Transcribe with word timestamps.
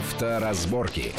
Авторазборки. 0.00 1.12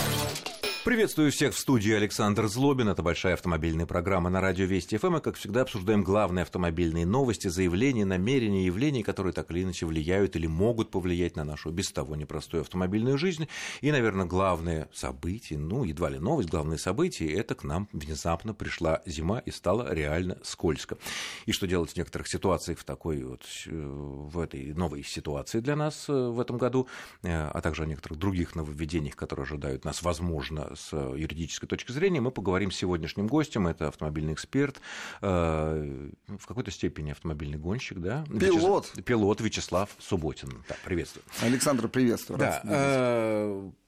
Приветствую 0.84 1.32
всех 1.32 1.54
в 1.54 1.60
студии 1.60 1.94
Александр 1.94 2.48
Злобин. 2.48 2.90
Это 2.90 3.04
большая 3.04 3.36
автомобильная 3.36 3.85
программа 3.85 4.32
на 4.32 4.42
радио 4.42 4.66
Вести 4.66 4.98
ФМ. 4.98 5.17
И, 5.17 5.22
как 5.22 5.35
всегда, 5.35 5.62
обсуждаем 5.62 6.04
главные 6.04 6.42
автомобильные 6.42 7.06
новости, 7.06 7.50
заявления, 7.50 8.04
намерения, 8.04 8.66
явления, 8.66 9.04
которые 9.04 9.32
так 9.32 9.52
или 9.52 9.62
иначе 9.62 9.86
влияют 9.86 10.36
или 10.36 10.48
могут 10.48 10.89
повлиять 10.89 11.36
на 11.36 11.44
нашу 11.44 11.70
без 11.70 11.91
того 11.91 12.16
непростую 12.16 12.62
автомобильную 12.62 13.20
жизнь. 13.20 13.48
И, 13.82 13.91
наверное, 13.91 14.26
главное 14.26 14.90
событие, 14.91 15.59
ну, 15.59 15.84
едва 15.84 16.09
ли 16.09 16.18
новость, 16.18 16.50
главное 16.50 16.78
событие, 16.80 17.32
это 17.32 17.54
к 17.54 17.63
нам 17.63 17.88
внезапно 17.94 18.55
пришла 18.55 19.04
зима 19.05 19.38
и 19.38 19.52
стало 19.52 19.94
реально 19.94 20.40
скользко. 20.41 20.98
И 21.45 21.52
что 21.52 21.68
делать 21.68 21.91
в 21.91 21.95
некоторых 21.95 22.27
ситуациях 22.27 22.80
в 22.80 22.86
такой 22.86 23.23
вот, 23.23 23.45
э, 23.68 23.70
в 23.72 24.40
этой 24.40 24.73
новой 24.73 25.04
ситуации 25.04 25.59
для 25.59 25.76
нас 25.76 26.09
э, 26.09 26.12
в 26.12 26.40
этом 26.40 26.58
году, 26.58 26.88
э, 27.22 27.30
а 27.32 27.62
также 27.62 27.84
о 27.84 27.86
некоторых 27.86 28.18
других 28.18 28.55
нововведениях, 28.55 29.16
которые 29.16 29.44
ожидают 29.44 29.86
нас, 29.86 30.02
возможно, 30.02 30.70
с 30.75 30.93
юридической 30.93 31.67
точки 31.67 31.91
зрения, 31.91 32.21
мы 32.21 32.31
поговорим 32.31 32.71
с 32.71 32.75
сегодняшним 32.75 33.27
гостем. 33.27 33.67
Это 33.67 33.88
автомобильный 33.88 34.34
эксперт, 34.34 34.81
э, 35.21 36.09
в 36.27 36.45
какой-то 36.45 36.71
степени 36.71 37.11
автомобильный 37.11 37.57
гонщик, 37.57 37.99
да? 37.99 38.23
Пилот. 38.25 38.89
Вячес... 38.91 39.05
Пилот 39.05 39.41
Вячеслав 39.41 39.89
Субботин. 39.99 40.63
Да, 40.67 40.75
приветствую. 40.84 41.23
Александр, 41.41 41.88
приветствую. 41.88 42.39
Да, 42.39 42.61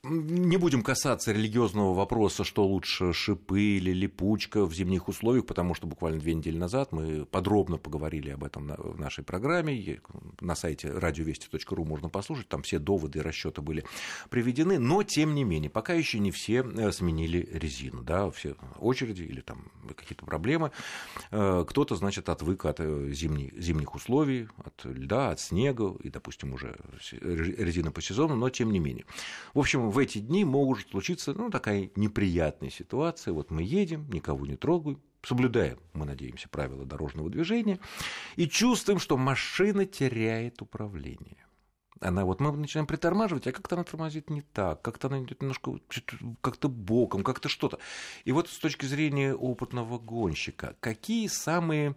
не 0.05 0.57
будем 0.57 0.83
касаться 0.83 1.31
религиозного 1.31 1.93
вопроса, 1.93 2.43
что 2.43 2.65
лучше 2.67 3.13
шипы 3.13 3.61
или 3.61 3.91
липучка 3.91 4.65
в 4.65 4.73
зимних 4.73 5.07
условиях, 5.07 5.45
потому 5.45 5.75
что 5.75 5.87
буквально 5.87 6.19
две 6.19 6.33
недели 6.33 6.57
назад 6.57 6.91
мы 6.91 7.25
подробно 7.25 7.77
поговорили 7.77 8.31
об 8.31 8.43
этом 8.43 8.67
в 8.67 8.99
нашей 8.99 9.23
программе. 9.23 10.01
На 10.41 10.55
сайте 10.55 10.91
радиовести.ру 10.91 11.85
можно 11.85 12.09
послушать, 12.09 12.49
там 12.49 12.63
все 12.63 12.79
доводы 12.79 13.19
и 13.19 13.21
расчеты 13.21 13.61
были 13.61 13.85
приведены, 14.29 14.77
но 14.77 15.03
тем 15.03 15.35
не 15.35 15.45
менее, 15.45 15.69
пока 15.69 15.93
еще 15.93 16.19
не 16.19 16.31
все 16.31 16.65
э, 16.65 16.72
сменили 16.91 17.47
резину, 17.51 18.03
да, 18.03 18.29
все 18.31 18.55
очереди 18.79 19.23
или 19.23 19.41
там 19.41 19.71
какие-то 19.95 20.25
проблемы. 20.25 20.71
Э, 21.31 21.65
кто-то, 21.67 21.95
значит, 21.95 22.29
отвык 22.29 22.65
от 22.65 22.79
э, 22.79 23.09
зимних, 23.11 23.53
зимних 23.57 23.95
условий, 23.95 24.47
от 24.57 24.85
льда, 24.85 25.31
от 25.31 25.39
снега 25.39 25.95
и, 26.01 26.09
допустим, 26.09 26.53
уже 26.53 26.77
резина 27.11 27.91
по 27.91 28.01
сезону, 28.01 28.35
но 28.35 28.49
тем 28.49 28.71
не 28.71 28.79
менее. 28.79 29.05
В 29.53 29.59
общем, 29.59 29.89
в 29.89 29.97
эти 29.97 30.19
дни 30.19 30.45
может 30.45 30.89
случиться 30.89 31.33
ну, 31.33 31.49
такая 31.49 31.89
неприятная 31.95 32.69
ситуация. 32.69 33.33
Вот 33.33 33.51
мы 33.51 33.63
едем, 33.63 34.09
никого 34.09 34.45
не 34.45 34.55
трогаем, 34.55 34.99
соблюдаем, 35.23 35.79
мы 35.93 36.05
надеемся, 36.05 36.49
правила 36.49 36.85
дорожного 36.85 37.29
движения, 37.29 37.79
и 38.35 38.47
чувствуем, 38.47 38.99
что 38.99 39.17
машина 39.17 39.85
теряет 39.85 40.61
управление. 40.61 41.37
Она 42.03 42.25
вот 42.25 42.41
мы 42.41 42.51
начинаем 42.51 42.85
притормаживать, 42.85 43.47
а 43.47 43.51
как-то 43.51 43.75
она 43.75 43.83
тормозит 43.83 44.29
не 44.29 44.41
так, 44.41 44.81
как-то 44.81 45.07
она 45.07 45.21
идет 45.21 45.41
немножко 45.41 45.79
как-то 46.41 46.67
боком, 46.67 47.23
как-то 47.23 47.47
что-то. 47.47 47.79
И 48.25 48.31
вот 48.31 48.49
с 48.49 48.57
точки 48.59 48.85
зрения 48.85 49.33
опытного 49.33 49.97
гонщика, 49.99 50.75
какие 50.81 51.27
самые 51.27 51.95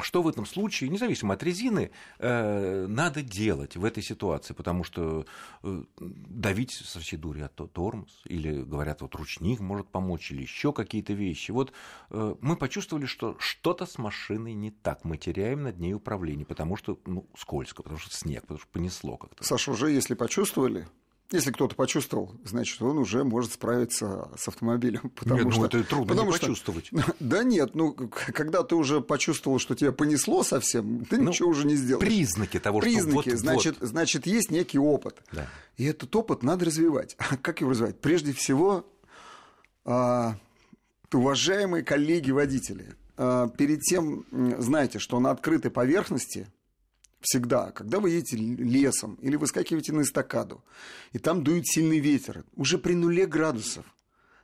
что 0.00 0.22
в 0.22 0.28
этом 0.28 0.44
случае, 0.44 0.90
независимо 0.90 1.34
от 1.34 1.42
резины, 1.42 1.90
э, 2.18 2.86
надо 2.88 3.22
делать 3.22 3.76
в 3.76 3.84
этой 3.84 4.02
ситуации, 4.02 4.52
потому 4.52 4.82
что 4.82 5.24
э, 5.62 5.82
давить 5.98 6.72
со 6.72 6.98
всей 6.98 7.16
дури, 7.16 7.40
а 7.42 7.48
то 7.48 7.66
тормоз, 7.66 8.22
или 8.24 8.62
говорят, 8.62 9.02
вот 9.02 9.14
ручник 9.14 9.60
может 9.60 9.88
помочь, 9.88 10.32
или 10.32 10.42
еще 10.42 10.72
какие-то 10.72 11.12
вещи. 11.12 11.52
Вот 11.52 11.72
э, 12.10 12.34
мы 12.40 12.56
почувствовали, 12.56 13.06
что 13.06 13.36
что-то 13.38 13.86
с 13.86 13.98
машиной 13.98 14.54
не 14.54 14.70
так, 14.70 15.04
мы 15.04 15.16
теряем 15.16 15.62
над 15.62 15.78
ней 15.78 15.94
управление, 15.94 16.44
потому 16.44 16.76
что 16.76 16.98
ну, 17.06 17.28
скользко, 17.36 17.82
потому 17.82 18.00
что 18.00 18.14
снег, 18.14 18.42
потому 18.42 18.58
что 18.58 18.68
понесло 18.68 19.16
как-то. 19.16 19.44
Саша, 19.44 19.70
уже 19.70 19.90
если 19.90 20.14
почувствовали, 20.14 20.88
если 21.30 21.50
кто-то 21.50 21.74
почувствовал, 21.74 22.34
значит, 22.44 22.80
он 22.82 22.98
уже 22.98 23.24
может 23.24 23.52
справиться 23.52 24.28
с 24.36 24.46
автомобилем. 24.48 25.10
Потому 25.14 25.36
нет, 25.36 25.44
ну, 25.44 25.50
что, 25.50 25.60
ну 25.60 25.66
это 25.66 25.84
трудно 25.84 26.06
потому 26.06 26.30
не 26.30 26.36
что, 26.36 26.46
почувствовать. 26.46 26.90
Да 27.20 27.42
нет, 27.42 27.74
ну 27.74 27.92
когда 27.92 28.62
ты 28.62 28.74
уже 28.74 29.00
почувствовал, 29.00 29.58
что 29.58 29.74
тебя 29.74 29.92
понесло 29.92 30.42
совсем, 30.42 31.04
ты 31.04 31.18
ну, 31.18 31.30
ничего 31.30 31.48
уже 31.48 31.66
не 31.66 31.76
сделаешь. 31.76 32.06
Признаки 32.06 32.58
того, 32.58 32.80
признаки, 32.80 33.20
что 33.22 33.30
вот, 33.30 33.38
значит, 33.38 33.76
вот. 33.80 33.88
значит, 33.88 34.26
есть 34.26 34.50
некий 34.50 34.78
опыт. 34.78 35.22
Да. 35.32 35.48
И 35.76 35.84
этот 35.84 36.14
опыт 36.14 36.42
надо 36.42 36.66
развивать. 36.66 37.16
А 37.34 37.36
как 37.36 37.60
его 37.60 37.70
развивать? 37.70 38.00
Прежде 38.00 38.32
всего, 38.32 38.86
а, 39.84 40.36
уважаемые 41.12 41.82
коллеги-водители, 41.82 42.94
а, 43.16 43.48
перед 43.48 43.80
тем, 43.80 44.24
знаете, 44.58 44.98
что 44.98 45.18
на 45.20 45.30
открытой 45.30 45.70
поверхности 45.70 46.48
всегда, 47.24 47.72
когда 47.72 47.98
вы 47.98 48.10
едете 48.10 48.36
лесом 48.36 49.14
или 49.16 49.36
выскакиваете 49.36 49.92
на 49.92 50.02
эстакаду, 50.02 50.62
и 51.12 51.18
там 51.18 51.42
дует 51.42 51.66
сильный 51.66 51.98
ветер, 51.98 52.44
уже 52.54 52.78
при 52.78 52.94
нуле 52.94 53.26
градусов 53.26 53.84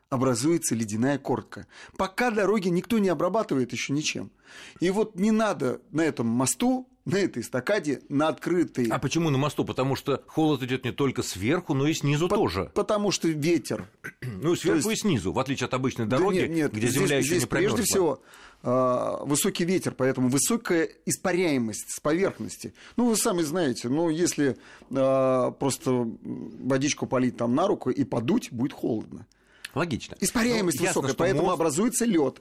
образуется 0.08 0.74
ледяная 0.74 1.18
корка. 1.18 1.66
Пока 1.96 2.30
дороги 2.30 2.68
никто 2.68 2.98
не 2.98 3.08
обрабатывает 3.08 3.72
еще 3.72 3.92
ничем. 3.92 4.32
И 4.80 4.91
вот 4.91 5.14
не 5.14 5.30
надо 5.30 5.80
на 5.92 6.02
этом 6.02 6.26
мосту 6.26 6.89
на 7.04 7.16
этой 7.16 7.42
эстакаде, 7.42 8.02
на 8.08 8.28
открытой. 8.28 8.86
А 8.88 8.98
почему 8.98 9.30
на 9.30 9.38
мосту? 9.38 9.64
Потому 9.64 9.96
что 9.96 10.22
холод 10.26 10.62
идет 10.62 10.84
не 10.84 10.92
только 10.92 11.22
сверху, 11.22 11.74
но 11.74 11.86
и 11.86 11.94
снизу 11.94 12.28
По- 12.28 12.36
тоже. 12.36 12.70
Потому 12.74 13.10
что 13.10 13.28
ветер. 13.28 13.88
Ну, 14.42 14.56
сверху 14.56 14.88
есть... 14.88 15.04
и 15.04 15.08
снизу, 15.08 15.32
в 15.32 15.38
отличие 15.38 15.66
от 15.66 15.74
обычной 15.74 16.06
дороги, 16.06 16.40
да 16.40 16.46
нет, 16.46 16.50
нет, 16.50 16.72
где 16.72 16.88
здесь, 16.88 17.02
земля 17.02 17.18
еще 17.18 17.26
здесь 17.26 17.42
не 17.42 17.46
промерзла. 17.46 17.76
Прежде 17.76 17.92
всего, 17.92 18.22
э, 18.62 19.16
высокий 19.26 19.64
ветер, 19.64 19.92
поэтому 19.94 20.30
высокая 20.30 20.88
испаряемость 21.04 21.90
с 21.90 22.00
поверхности. 22.00 22.72
Ну, 22.96 23.06
вы 23.06 23.16
сами 23.16 23.42
знаете, 23.42 23.90
ну, 23.90 24.08
если 24.08 24.56
э, 24.90 25.52
просто 25.58 26.08
водичку 26.22 27.06
полить 27.06 27.36
там 27.36 27.54
на 27.54 27.66
руку 27.66 27.90
и 27.90 28.04
подуть, 28.04 28.50
будет 28.50 28.72
холодно. 28.72 29.26
Логично. 29.74 30.16
Испаряемость 30.20 30.80
ну, 30.80 30.86
высокая, 30.86 31.08
ясно, 31.10 31.18
поэтому 31.18 31.42
мост... 31.44 31.54
образуется 31.54 32.04
лед. 32.04 32.40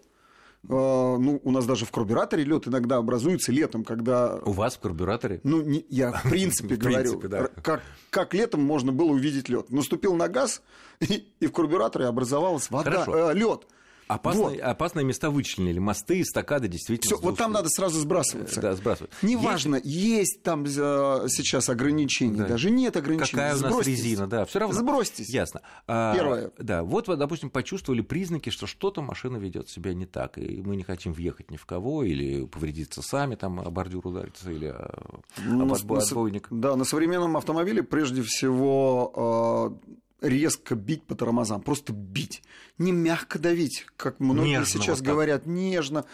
А, 0.68 1.18
ну, 1.18 1.40
у 1.44 1.52
нас 1.52 1.66
даже 1.66 1.86
в 1.86 1.92
карбюраторе 1.92 2.44
лед 2.44 2.68
иногда 2.68 2.98
образуется 2.98 3.52
летом, 3.52 3.84
когда... 3.84 4.36
У 4.46 4.52
вас 4.52 4.76
в 4.76 4.80
карбюраторе? 4.80 5.40
Ну, 5.44 5.62
не, 5.62 5.86
я 5.90 6.12
в 6.12 6.24
принципе 6.30 6.76
говорю, 6.76 7.22
как, 7.62 7.82
как 8.10 8.34
летом 8.34 8.62
можно 8.62 8.92
было 8.92 9.12
увидеть 9.12 9.50
лед. 9.50 9.72
Наступил 9.72 10.16
на 10.16 10.28
газ, 10.28 10.62
и, 11.00 11.28
и 11.40 11.48
в 11.48 11.52
карбюраторе 11.52 12.06
образовалась 12.06 12.70
вода, 12.70 13.06
э, 13.08 13.34
лед. 13.34 13.68
Опасные, 14.10 14.44
вот. 14.44 14.60
опасные 14.62 15.06
места 15.06 15.30
вычленили. 15.30 15.78
Мосты, 15.78 16.22
эстакады 16.22 16.68
действительно. 16.68 17.16
Все, 17.16 17.24
вот 17.24 17.38
там 17.38 17.52
надо 17.52 17.70
сразу 17.70 18.00
сбрасываться. 18.00 18.60
Да, 18.60 18.74
сбрасывать. 18.74 19.12
Неважно, 19.22 19.76
есть, 19.76 19.86
есть 19.86 20.42
там 20.42 20.64
э, 20.64 21.28
сейчас 21.28 21.70
ограничения, 21.70 22.40
да. 22.40 22.48
даже 22.48 22.72
нет 22.72 22.98
ограничений. 22.98 23.30
Какая 23.30 23.56
у 23.56 23.60
нас 23.60 23.70
Сбросьтесь. 23.72 24.00
резина, 24.00 24.26
да, 24.26 24.46
все 24.46 24.58
равно. 24.58 24.76
Сбросьтесь. 24.80 25.30
Ясно. 25.30 25.62
А, 25.86 26.16
Первое. 26.16 26.52
Да, 26.58 26.82
вот 26.82 27.08
вы, 27.08 27.18
допустим, 27.18 27.52
почувствовали 27.52 28.02
признаки, 28.02 28.50
что 28.50 28.66
что-то 28.66 29.04
машина 29.04 29.38
ведет 29.38 29.70
себя 29.70 29.94
не 29.94 30.08
так, 30.08 30.40
и 30.40 30.60
мы 30.64 30.76
не 30.76 30.84
хотим 30.84 31.14
въехать 31.14 31.52
ни 31.52 31.58
в 31.58 31.68
кого, 31.68 32.04
или 32.04 32.48
повредиться 32.48 33.04
сами, 33.04 33.36
там, 33.36 33.60
о 33.60 33.70
бордюр 33.70 34.08
удариться, 34.08 34.50
или 34.50 34.70
о, 34.70 34.92
ну, 35.38 35.72
об 35.72 35.94
отбойник. 35.94 36.48
Да, 36.50 36.76
на 36.76 36.84
современном 36.84 37.38
автомобиле 37.38 37.84
прежде 37.84 38.24
всего 38.24 39.78
э, 39.86 39.90
резко 40.22 40.76
бить 40.76 41.04
по 41.04 41.16
тормозам, 41.16 41.62
просто 41.62 41.94
бить, 41.94 42.42
не 42.78 42.92
мягко 42.92 43.40
давить, 43.40 43.86
как 43.98 44.20
многие 44.20 44.50
нежно 44.50 44.66
сейчас 44.66 45.00
вот 45.00 45.08
говорят, 45.08 45.46
нежно, 45.46 46.06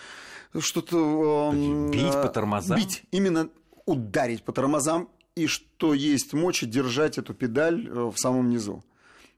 что-то... 0.58 1.52
Э, 1.54 1.90
бить 1.92 2.14
по 2.14 2.30
тормозам? 2.30 2.78
Бить, 2.78 3.04
именно 3.12 3.50
ударить 3.86 4.44
по 4.44 4.52
тормозам, 4.52 5.10
и 5.36 5.48
что 5.48 5.94
есть 5.94 6.34
мочи 6.34 6.66
держать 6.66 7.18
эту 7.18 7.34
педаль 7.34 7.88
э, 7.88 8.12
в 8.14 8.18
самом 8.18 8.50
низу. 8.50 8.84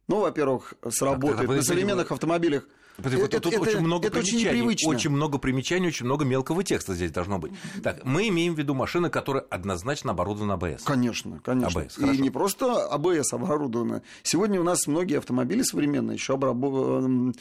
Ну, 0.08 0.22
во-первых, 0.22 0.76
сработает. 0.90 1.50
На 1.50 1.62
современных 1.62 2.12
автомобилях 2.12 2.68
Потому 2.97 3.24
это, 3.24 3.40
тут 3.40 3.53
это, 3.53 3.62
очень 3.62 3.80
много 3.80 4.08
это 4.08 4.19
примечаний. 4.19 4.62
Очень, 4.62 4.90
очень 4.90 5.09
много 5.12 5.38
примечаний, 5.38 5.88
очень 5.88 6.06
много 6.06 6.25
мелкого 6.25 6.63
текста 6.63 6.96
здесь 6.96 7.12
должно 7.12 7.38
быть. 7.38 7.52
Так, 7.84 8.03
мы 8.03 8.28
имеем 8.30 8.56
в 8.56 8.58
виду 8.58 8.74
машины, 8.74 9.09
которые 9.09 9.46
однозначно 9.50 10.12
оборудованы 10.12 10.53
АБС. 10.53 10.84
Конечно, 10.84 11.40
конечно. 11.44 11.81
АБС, 11.81 12.00
И 12.00 12.18
не 12.18 12.31
просто 12.31 12.88
АБС 12.88 13.33
оборудованы. 13.33 14.01
Сегодня 14.24 14.60
у 14.60 14.63
нас 14.63 14.88
многие 14.88 15.19
автомобили 15.19 15.62
современные 15.62 16.16
еще 16.16 16.33
эм, 16.33 17.33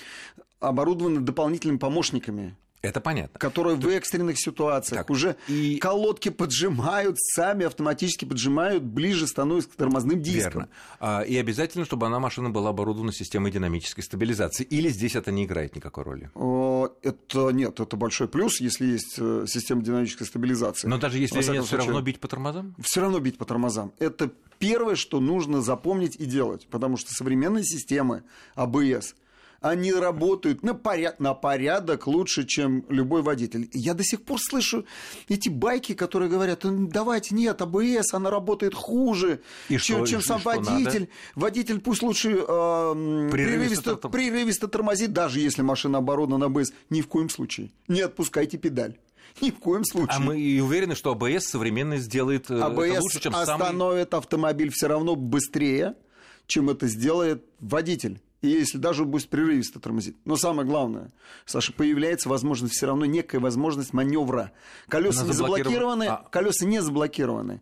оборудованы 0.61 1.21
дополнительными 1.21 1.79
помощниками 1.79 2.55
это 2.87 3.01
понятно. 3.01 3.39
Которые 3.39 3.77
в 3.77 3.87
экстренных 3.89 4.39
ситуациях 4.39 5.01
так, 5.01 5.11
уже 5.11 5.37
и... 5.49 5.79
колодки 5.79 6.29
поджимают, 6.29 7.19
сами 7.19 7.67
автоматически 7.67 8.25
поджимают, 8.25 8.83
ближе 8.83 9.27
становятся 9.27 9.71
к 9.71 9.75
тормозным 9.75 10.23
дискам. 10.23 10.53
Верно. 10.53 10.69
А, 11.01 11.23
и 11.23 11.37
обязательно, 11.37 11.85
чтобы 11.85 12.07
она, 12.07 12.19
машина 12.21 12.51
была 12.51 12.71
оборудована 12.71 13.13
системой 13.13 13.51
динамической 13.51 14.03
стабилизации. 14.05 14.65
Или 14.65 14.89
здесь 14.89 15.17
это 15.17 15.31
не 15.33 15.45
играет 15.45 15.75
никакой 15.77 16.05
роли? 16.05 16.31
Это 17.03 17.51
нет, 17.51 17.81
это 17.81 17.97
большой 17.97 18.29
плюс, 18.29 18.61
если 18.61 18.87
есть 18.87 19.17
э, 19.19 19.45
система 19.49 19.83
динамической 19.83 20.27
стабилизации. 20.27 20.89
Но 20.89 20.99
даже 20.99 21.19
если 21.19 21.43
нет, 21.43 21.65
все 21.65 21.77
равно 21.77 22.01
бить 22.01 22.21
по 22.21 22.29
тормозам? 22.29 22.75
Все 22.81 23.01
равно 23.01 23.19
бить 23.19 23.39
по 23.39 23.45
тормозам. 23.45 23.93
Это 23.99 24.31
первое, 24.59 24.97
что 24.97 25.21
нужно 25.21 25.61
запомнить 25.61 26.17
и 26.17 26.25
делать, 26.25 26.67
потому 26.71 26.97
что 26.97 27.13
современные 27.13 27.65
системы 27.65 28.23
АБС– 28.55 29.15
они 29.61 29.93
работают 29.93 30.63
на, 30.63 30.75
поряд, 30.75 31.21
на 31.21 31.35
порядок 31.35 32.07
лучше, 32.07 32.45
чем 32.45 32.85
любой 32.89 33.23
водитель. 33.23 33.69
Я 33.73 33.95
до 33.95 34.05
сих 34.05 34.23
пор 34.23 34.41
слышу 34.41 34.87
эти 35.29 35.49
байки, 35.49 35.95
которые 35.95 36.31
говорят, 36.31 36.61
давайте, 36.63 37.35
нет, 37.35 37.61
АБС, 37.61 38.15
она 38.15 38.31
работает 38.31 38.75
хуже, 38.75 39.41
и 39.69 39.79
чем, 39.79 39.99
что, 39.99 40.07
чем 40.07 40.23
сам 40.23 40.41
что 40.41 40.51
водитель. 40.51 41.01
Надо? 41.01 41.09
Водитель 41.35 41.81
пусть 41.81 42.03
лучше 42.03 42.31
э, 42.31 43.29
прерывисто, 43.33 43.97
прерывисто 43.97 44.69
тормозит, 44.69 45.13
даже 45.13 45.41
если 45.41 45.63
машина 45.63 45.99
оборудована 45.99 46.49
на 46.49 46.61
АБС. 46.61 46.73
Ни 46.91 47.01
в 47.01 47.09
коем 47.09 47.29
случае. 47.29 47.71
Не 47.89 48.03
отпускайте 48.03 48.59
педаль. 48.59 48.97
Ни 49.41 49.51
в 49.51 49.59
коем 49.59 49.85
случае. 49.85 50.17
А 50.17 50.21
мы 50.21 50.41
и 50.41 50.61
уверены, 50.61 50.95
что 50.95 51.13
АБС 51.13 51.47
современный 51.47 51.99
сделает 51.99 52.51
АБС 52.51 52.79
это 52.79 53.03
лучше, 53.03 53.21
чем 53.21 53.37
остановит 53.37 54.11
самый... 54.11 54.21
автомобиль 54.21 54.71
все 54.73 54.89
равно 54.89 55.15
быстрее, 55.15 55.95
чем 56.47 56.71
это 56.71 56.87
сделает 56.87 57.45
водитель. 57.61 58.21
Если 58.43 58.79
даже 58.79 59.05
будет 59.05 59.29
прерывисто 59.29 59.81
тормозить. 59.81 60.17
Но 60.25 60.37
самое 60.37 60.69
главное, 60.69 61.11
Саша, 61.47 61.73
появляется 61.73 62.29
возможность 62.29 62.75
все 62.75 62.87
равно 62.87 63.05
некая 63.05 63.41
возможность 63.41 63.93
маневра. 63.93 64.53
Колеса 64.89 65.21
Она 65.21 65.29
не 65.29 65.35
заблокированы, 65.35 66.05
а... 66.05 66.29
колеса 66.31 66.67
не 66.67 66.81
заблокированы 66.81 67.61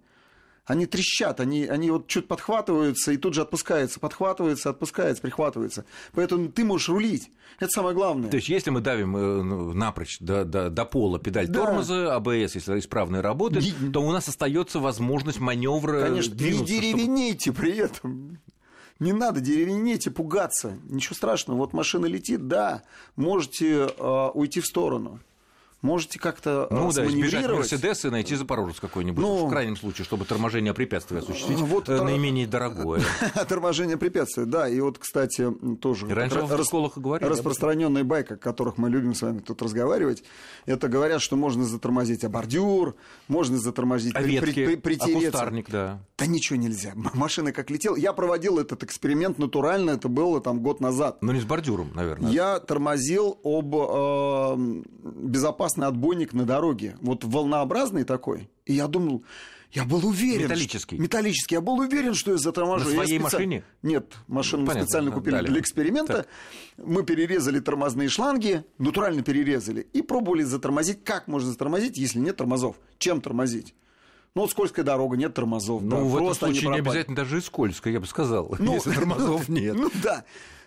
они 0.67 0.87
трещат, 0.87 1.41
они, 1.41 1.67
они 1.67 1.91
вот 1.91 2.07
чуть 2.07 2.27
подхватываются 2.27 3.13
и 3.13 3.17
тут 3.17 3.35
же 3.35 3.43
отпускаются, 3.43 4.01
подхватываются, 4.01 4.71
отпускаются, 4.71 5.23
прихватываются. 5.23 5.85
Поэтому 6.13 6.49
ты 6.49 6.65
можешь 6.65 6.89
рулить. 6.89 7.31
Это 7.61 7.71
самое 7.71 7.95
главное. 7.95 8.31
То 8.31 8.37
есть, 8.37 8.49
если 8.49 8.71
мы 8.71 8.81
давим 8.81 9.17
э, 9.17 9.43
ну, 9.43 9.73
напрочь 9.75 10.19
до, 10.21 10.45
до, 10.45 10.71
до 10.71 10.85
пола 10.85 11.19
педаль 11.19 11.49
да. 11.49 11.61
тормоза, 11.61 12.15
АБС, 12.17 12.55
если 12.55 12.79
исправно 12.79 13.21
работает, 13.21 13.65
не... 13.81 13.91
то 13.91 14.01
у 14.01 14.11
нас 14.11 14.27
остается 14.29 14.81
возможность 14.81 15.39
маневра. 15.39 16.01
Конечно, 16.01 16.33
не 16.33 16.65
деревенейте 16.65 17.53
чтобы... 17.53 17.59
при 17.59 17.77
этом. 17.77 18.39
Не 19.01 19.13
надо 19.13 19.41
деревенеть 19.41 20.07
и 20.07 20.11
пугаться. 20.11 20.79
Ничего 20.89 21.15
страшного. 21.15 21.59
Вот 21.59 21.73
машина 21.73 22.07
летит, 22.07 22.47
да, 22.47 22.83
можете 23.17 23.87
э, 23.87 24.29
уйти 24.35 24.61
в 24.61 24.67
сторону 24.67 25.21
можете 25.85 26.19
как-то 26.19 26.67
Ну 26.71 26.91
да, 26.93 27.07
избежать 27.07 27.47
Мерседес 27.47 28.05
и 28.05 28.11
найти 28.11 28.35
Запорожец 28.35 28.81
какой-нибудь, 28.81 29.23
ну, 29.23 29.47
в 29.47 29.51
крайнем 29.51 29.77
случае, 29.77 30.07
чтобы 30.07 30.25
торможение 30.25 30.73
препятствия 30.73 31.19
осуществить 31.19 31.59
вот, 31.59 31.89
э, 31.89 32.03
наименее 32.03 32.47
дорогое. 32.47 33.03
торможение 33.49 33.99
препятствия, 33.99 34.47
да, 34.47 34.67
и 34.67 34.81
вот, 34.81 34.99
кстати, 34.99 35.53
тоже... 35.81 36.09
Раньше 36.09 36.41
школах 36.65 36.97
говорили. 36.97 37.29
Распространенная 37.29 38.03
байка, 38.03 38.35
о 38.35 38.37
которых 38.39 38.79
мы 38.79 38.89
любим 38.89 39.15
с 39.15 39.21
вами 39.21 39.41
тут 39.41 39.61
разговаривать, 39.61 40.25
это 40.65 40.89
говорят, 40.89 41.21
что 41.21 41.37
можно 41.37 41.65
затормозить 41.65 42.27
бордюр, 42.27 42.97
можно 43.29 43.59
затормозить... 43.59 44.17
А 44.17 44.23
ветки, 44.23 44.65
при, 44.65 44.77
при, 44.77 44.97
а 44.99 45.07
кустарник, 45.07 45.71
да. 45.71 46.01
Да 46.17 46.27
ничего 46.27 46.59
нельзя. 46.59 46.93
Машина 47.15 47.53
как 47.53 47.71
летела. 47.71 47.97
Я 47.97 48.15
проводил 48.15 48.59
этот 48.59 48.83
эксперимент 48.83 49.39
натурально, 49.39 49.91
это 49.91 50.09
было 50.09 50.41
там 50.41 50.61
год 50.61 50.81
назад. 50.81 51.19
Но 51.21 51.33
не 51.33 51.41
с 51.41 51.45
бордюром, 51.45 51.93
наверное. 51.95 52.31
Я 52.31 52.59
тормозил 52.59 53.39
об 53.45 53.75
э, 53.77 54.83
безопасности 55.03 55.74
опасный 55.75 55.87
отбойник 55.87 56.33
на 56.33 56.45
дороге. 56.45 56.97
Вот 57.01 57.25
волнообразный 57.25 58.05
такой. 58.05 58.49
И 58.65 58.75
я 58.75 58.87
думал, 58.87 59.25
я 59.73 59.85
был 59.85 60.07
уверен. 60.07 60.45
Металлический. 60.45 60.99
Металлический. 60.99 61.57
Я 61.57 61.61
был 61.61 61.79
уверен, 61.79 62.15
что 62.15 62.33
я 62.33 62.39
заторможу. 62.39 62.85
На 62.85 62.91
своей 62.91 63.15
я 63.15 63.21
специ... 63.21 63.37
машине? 63.37 63.65
Нет, 63.83 64.15
машину 64.29 64.67
Понятно, 64.67 64.87
специально 64.87 65.11
купили 65.11 65.35
далее. 65.35 65.51
для 65.51 65.61
эксперимента. 65.61 66.13
Так. 66.13 66.29
Мы 66.77 67.03
перерезали 67.03 67.61
тормозные 67.61 68.09
шланги, 68.09 68.65
натурально 68.79 69.23
перерезали, 69.23 69.87
и 69.93 70.03
пробовали 70.03 70.43
затормозить. 70.43 71.05
Как 71.05 71.29
можно 71.29 71.51
затормозить, 71.51 71.99
если 71.99 72.21
нет 72.21 72.37
тормозов? 72.37 72.77
Чем 72.99 73.21
тормозить? 73.21 73.75
Ну, 74.35 74.43
вот 74.43 74.51
скользкая 74.51 74.85
дорога, 74.85 75.17
нет 75.17 75.35
тормозов. 75.35 75.83
Ну, 75.83 75.91
да, 75.91 75.97
в 75.97 76.17
этом 76.17 76.35
случае 76.35 76.71
не 76.71 76.79
обязательно 76.79 77.17
даже 77.17 77.39
и 77.39 77.41
скользкая, 77.41 77.93
я 77.93 78.01
бы 78.01 78.07
сказал, 78.07 78.55
ну, 78.59 78.75
если 78.75 78.93
тормозов 78.93 79.49
нет. 79.49 79.77
Ну, 79.77 79.91
да. 80.03 80.25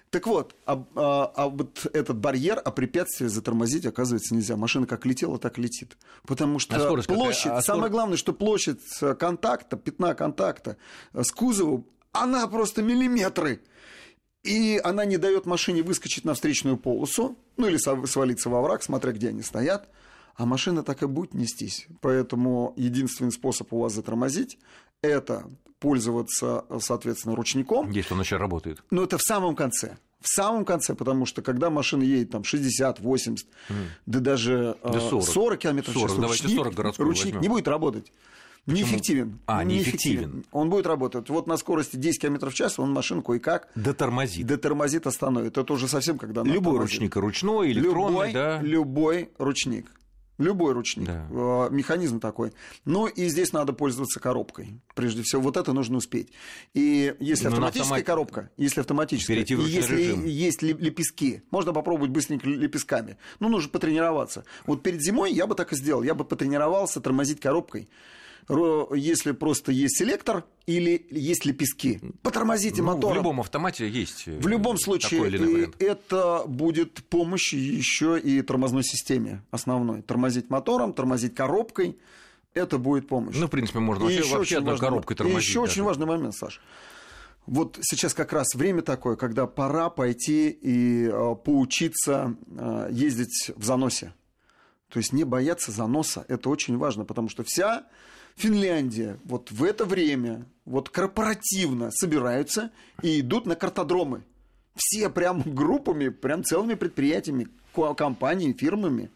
Так 0.09 0.25
вот, 0.25 0.55
а, 0.65 0.83
а, 0.95 1.31
а 1.35 1.49
вот 1.49 1.85
этот 1.93 2.17
барьер, 2.17 2.61
а 2.63 2.71
препятствие 2.71 3.29
затормозить, 3.29 3.85
оказывается, 3.85 4.33
нельзя. 4.33 4.55
Машина 4.55 4.87
как 4.87 5.05
летела, 5.05 5.37
так 5.37 5.57
летит. 5.57 5.97
Потому 6.25 6.59
что 6.59 6.75
а 6.75 7.01
площадь, 7.03 7.47
а 7.47 7.61
самое 7.61 7.91
главное, 7.91 8.17
что 8.17 8.31
площадь 8.31 8.79
контакта, 9.19 9.75
пятна 9.75 10.15
контакта 10.15 10.77
с 11.13 11.31
кузовом, 11.31 11.85
она 12.13 12.47
просто 12.47 12.81
миллиметры. 12.81 13.61
И 14.43 14.79
она 14.81 15.03
не 15.03 15.17
дает 15.17 15.45
машине 15.45 15.83
выскочить 15.83 16.23
на 16.23 16.33
встречную 16.33 16.77
полосу, 16.77 17.37
ну 17.57 17.67
или 17.67 17.77
свалиться 17.77 18.49
во 18.49 18.61
враг, 18.61 18.83
смотря 18.83 19.11
где 19.11 19.29
они 19.29 19.41
стоят. 19.41 19.89
А 20.35 20.45
машина 20.45 20.83
так 20.83 21.03
и 21.03 21.07
будет 21.07 21.33
нестись. 21.33 21.87
Поэтому 21.99 22.73
единственный 22.77 23.31
способ 23.31 23.73
у 23.73 23.79
вас 23.79 23.93
затормозить– 23.93 24.57
это 25.01 25.49
пользоваться, 25.79 26.65
соответственно, 26.79 27.35
ручником. 27.35 27.89
Если 27.91 28.13
он 28.13 28.21
еще 28.21 28.37
работает. 28.37 28.83
Но 28.91 29.03
это 29.03 29.17
в 29.17 29.21
самом 29.21 29.55
конце. 29.55 29.97
В 30.19 30.27
самом 30.27 30.65
конце, 30.65 30.95
потому 30.95 31.25
что 31.25 31.41
когда 31.41 31.69
машина 31.69 32.03
едет 32.03 32.31
там 32.31 32.43
60, 32.43 32.99
80, 32.99 33.45
mm. 33.69 33.73
да 34.07 34.19
даже 34.19 34.75
да 34.83 34.99
40, 34.99 35.23
40 35.23 35.59
км 35.59 35.91
в 35.91 35.93
час, 35.93 36.11
40, 36.11 36.27
ручник, 36.27 36.55
40 36.55 36.97
ручник 36.97 37.25
возьмем. 37.25 37.41
не 37.41 37.49
будет 37.49 37.67
работать. 37.67 38.11
Почему? 38.67 38.85
Неэффективен. 38.85 39.39
А, 39.45 39.63
неэффективен. 39.63 40.43
Он 40.51 40.69
будет 40.69 40.87
работать. 40.87 41.29
Вот 41.29 41.47
на 41.47 41.55
скорости 41.55 41.95
10 41.95 42.19
км 42.19 42.49
в 42.49 42.53
час 42.53 42.77
он 42.79 42.91
машину 42.91 43.21
кое-как... 43.21 43.69
Дотормозит. 43.75 44.45
Дотормозит, 44.45 45.07
остановит. 45.07 45.57
Это 45.57 45.71
уже 45.71 45.87
совсем 45.87 46.17
когда... 46.17 46.43
Любой 46.43 46.73
тормозит. 46.73 46.99
ручник, 46.99 47.15
ручной, 47.15 47.71
электронный, 47.71 48.09
любой, 48.09 48.33
да? 48.33 48.59
Любой 48.61 49.29
ручник. 49.37 49.89
Любой 50.37 50.73
ручник. 50.73 51.07
Да. 51.07 51.27
Э, 51.31 51.69
механизм 51.71 52.19
такой. 52.19 52.53
Ну 52.85 53.07
и 53.07 53.27
здесь 53.27 53.53
надо 53.53 53.73
пользоваться 53.73 54.19
коробкой. 54.19 54.79
Прежде 54.93 55.23
всего, 55.23 55.41
вот 55.41 55.57
это 55.57 55.73
нужно 55.73 55.97
успеть. 55.97 56.31
И 56.73 57.15
если 57.19 57.45
Но 57.45 57.49
ну, 57.51 57.55
автоматическая 57.55 57.99
автомат... 57.99 58.05
коробка, 58.05 58.51
если 58.55 58.81
автоматическая, 58.81 59.37
и 59.37 59.55
если 59.63 59.95
режим. 59.95 60.25
есть 60.25 60.61
лепестки, 60.61 61.41
можно 61.49 61.73
попробовать 61.73 62.11
быстренько 62.11 62.47
лепестками. 62.47 63.17
Ну, 63.39 63.49
нужно 63.49 63.69
потренироваться. 63.69 64.45
Вот 64.67 64.83
перед 64.83 65.01
зимой 65.01 65.31
я 65.31 65.47
бы 65.47 65.55
так 65.55 65.73
и 65.73 65.75
сделал. 65.75 66.03
Я 66.03 66.13
бы 66.13 66.23
потренировался 66.23 67.01
тормозить 67.01 67.39
коробкой 67.39 67.89
если 68.49 69.31
просто 69.33 69.71
есть 69.71 69.97
селектор 69.97 70.45
или 70.65 71.05
есть 71.11 71.45
лепестки. 71.45 71.99
Потормозите 72.21 72.81
ну, 72.81 72.93
мотором. 72.93 73.13
В 73.13 73.17
любом 73.17 73.39
автомате 73.41 73.89
есть. 73.89 74.27
Э, 74.27 74.39
в 74.39 74.47
любом 74.47 74.77
случае, 74.77 75.29
и 75.29 75.83
это 75.83 76.43
будет 76.45 77.03
помощь 77.09 77.53
еще 77.53 78.17
и 78.19 78.41
тормозной 78.41 78.83
системе 78.83 79.43
основной. 79.51 80.01
Тормозить 80.01 80.49
мотором, 80.49 80.93
тормозить 80.93 81.35
коробкой. 81.35 81.97
Это 82.53 82.77
будет 82.77 83.07
помощь. 83.07 83.35
Ну, 83.37 83.47
в 83.47 83.51
принципе, 83.51 83.79
можно 83.79 84.05
вообще, 84.05 84.19
еще 84.19 84.37
вообще 84.37 84.57
одной 84.57 84.73
важный, 84.73 84.87
коробкой 84.87 85.17
тормозить. 85.17 85.43
И 85.43 85.49
еще 85.49 85.59
даже. 85.59 85.71
очень 85.71 85.83
важный 85.83 86.05
момент, 86.05 86.33
Саш. 86.35 86.61
Вот 87.45 87.77
сейчас 87.81 88.13
как 88.13 88.33
раз 88.33 88.55
время 88.55 88.81
такое, 88.81 89.15
когда 89.15 89.45
пора 89.45 89.89
пойти 89.89 90.49
и 90.49 91.07
э, 91.07 91.35
поучиться 91.43 92.35
э, 92.49 92.89
ездить 92.91 93.51
в 93.55 93.63
заносе. 93.63 94.13
То 94.89 94.99
есть 94.99 95.11
не 95.11 95.25
бояться 95.25 95.71
заноса. 95.71 96.25
Это 96.29 96.49
очень 96.49 96.77
важно, 96.77 97.03
потому 97.03 97.29
что 97.29 97.43
вся 97.43 97.85
Финляндия 98.37 99.19
вот 99.25 99.51
в 99.51 99.63
это 99.63 99.85
время 99.85 100.45
вот 100.63 100.89
корпоративно 100.89 101.91
собираются 101.91 102.71
и 103.01 103.19
идут 103.19 103.47
на 103.47 103.55
картодромы. 103.55 104.23
Все 104.75 105.09
прям 105.09 105.41
группами, 105.41 106.09
прям 106.09 106.43
целыми 106.43 106.75
предприятиями, 106.75 107.47
компаниями, 107.95 108.53
фирмами 108.53 109.09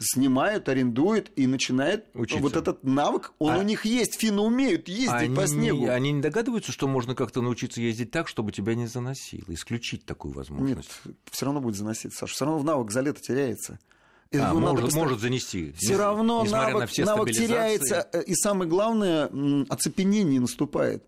снимают, 0.00 0.68
арендуют 0.68 1.30
и 1.36 1.46
начинают 1.46 2.04
Учиться. 2.14 2.42
вот 2.42 2.56
этот 2.56 2.84
навык, 2.84 3.32
он 3.38 3.54
а 3.54 3.58
у 3.58 3.62
них 3.62 3.84
есть, 3.84 4.14
финны 4.14 4.42
умеют 4.42 4.88
ездить 4.88 5.10
они 5.10 5.34
по 5.34 5.46
снегу. 5.46 5.78
Не, 5.78 5.88
они 5.88 6.12
не 6.12 6.22
догадываются, 6.22 6.72
что 6.72 6.86
можно 6.86 7.14
как-то 7.14 7.42
научиться 7.42 7.80
ездить 7.80 8.10
так, 8.10 8.28
чтобы 8.28 8.52
тебя 8.52 8.74
не 8.74 8.86
заносило, 8.86 9.52
исключить 9.52 10.04
такую 10.04 10.34
возможность? 10.34 10.88
Нет, 11.04 11.16
все 11.30 11.46
равно 11.46 11.60
будет 11.60 11.76
заносить, 11.76 12.14
Саша, 12.14 12.32
все 12.32 12.44
равно 12.44 12.60
в 12.60 12.64
навык 12.64 12.90
за 12.90 13.00
лето 13.00 13.20
теряется. 13.20 13.78
А, 14.32 14.52
может, 14.52 14.84
надо 14.84 14.96
может 14.96 15.20
занести. 15.20 15.72
Все 15.78 15.96
равно 15.96 16.44
навык, 16.44 16.80
на 16.80 16.86
все 16.86 17.04
навык 17.04 17.30
теряется, 17.30 18.08
э, 18.12 18.22
и 18.24 18.34
самое 18.34 18.68
главное, 18.68 19.30
оцепенение 19.68 20.40
наступает. 20.40 21.04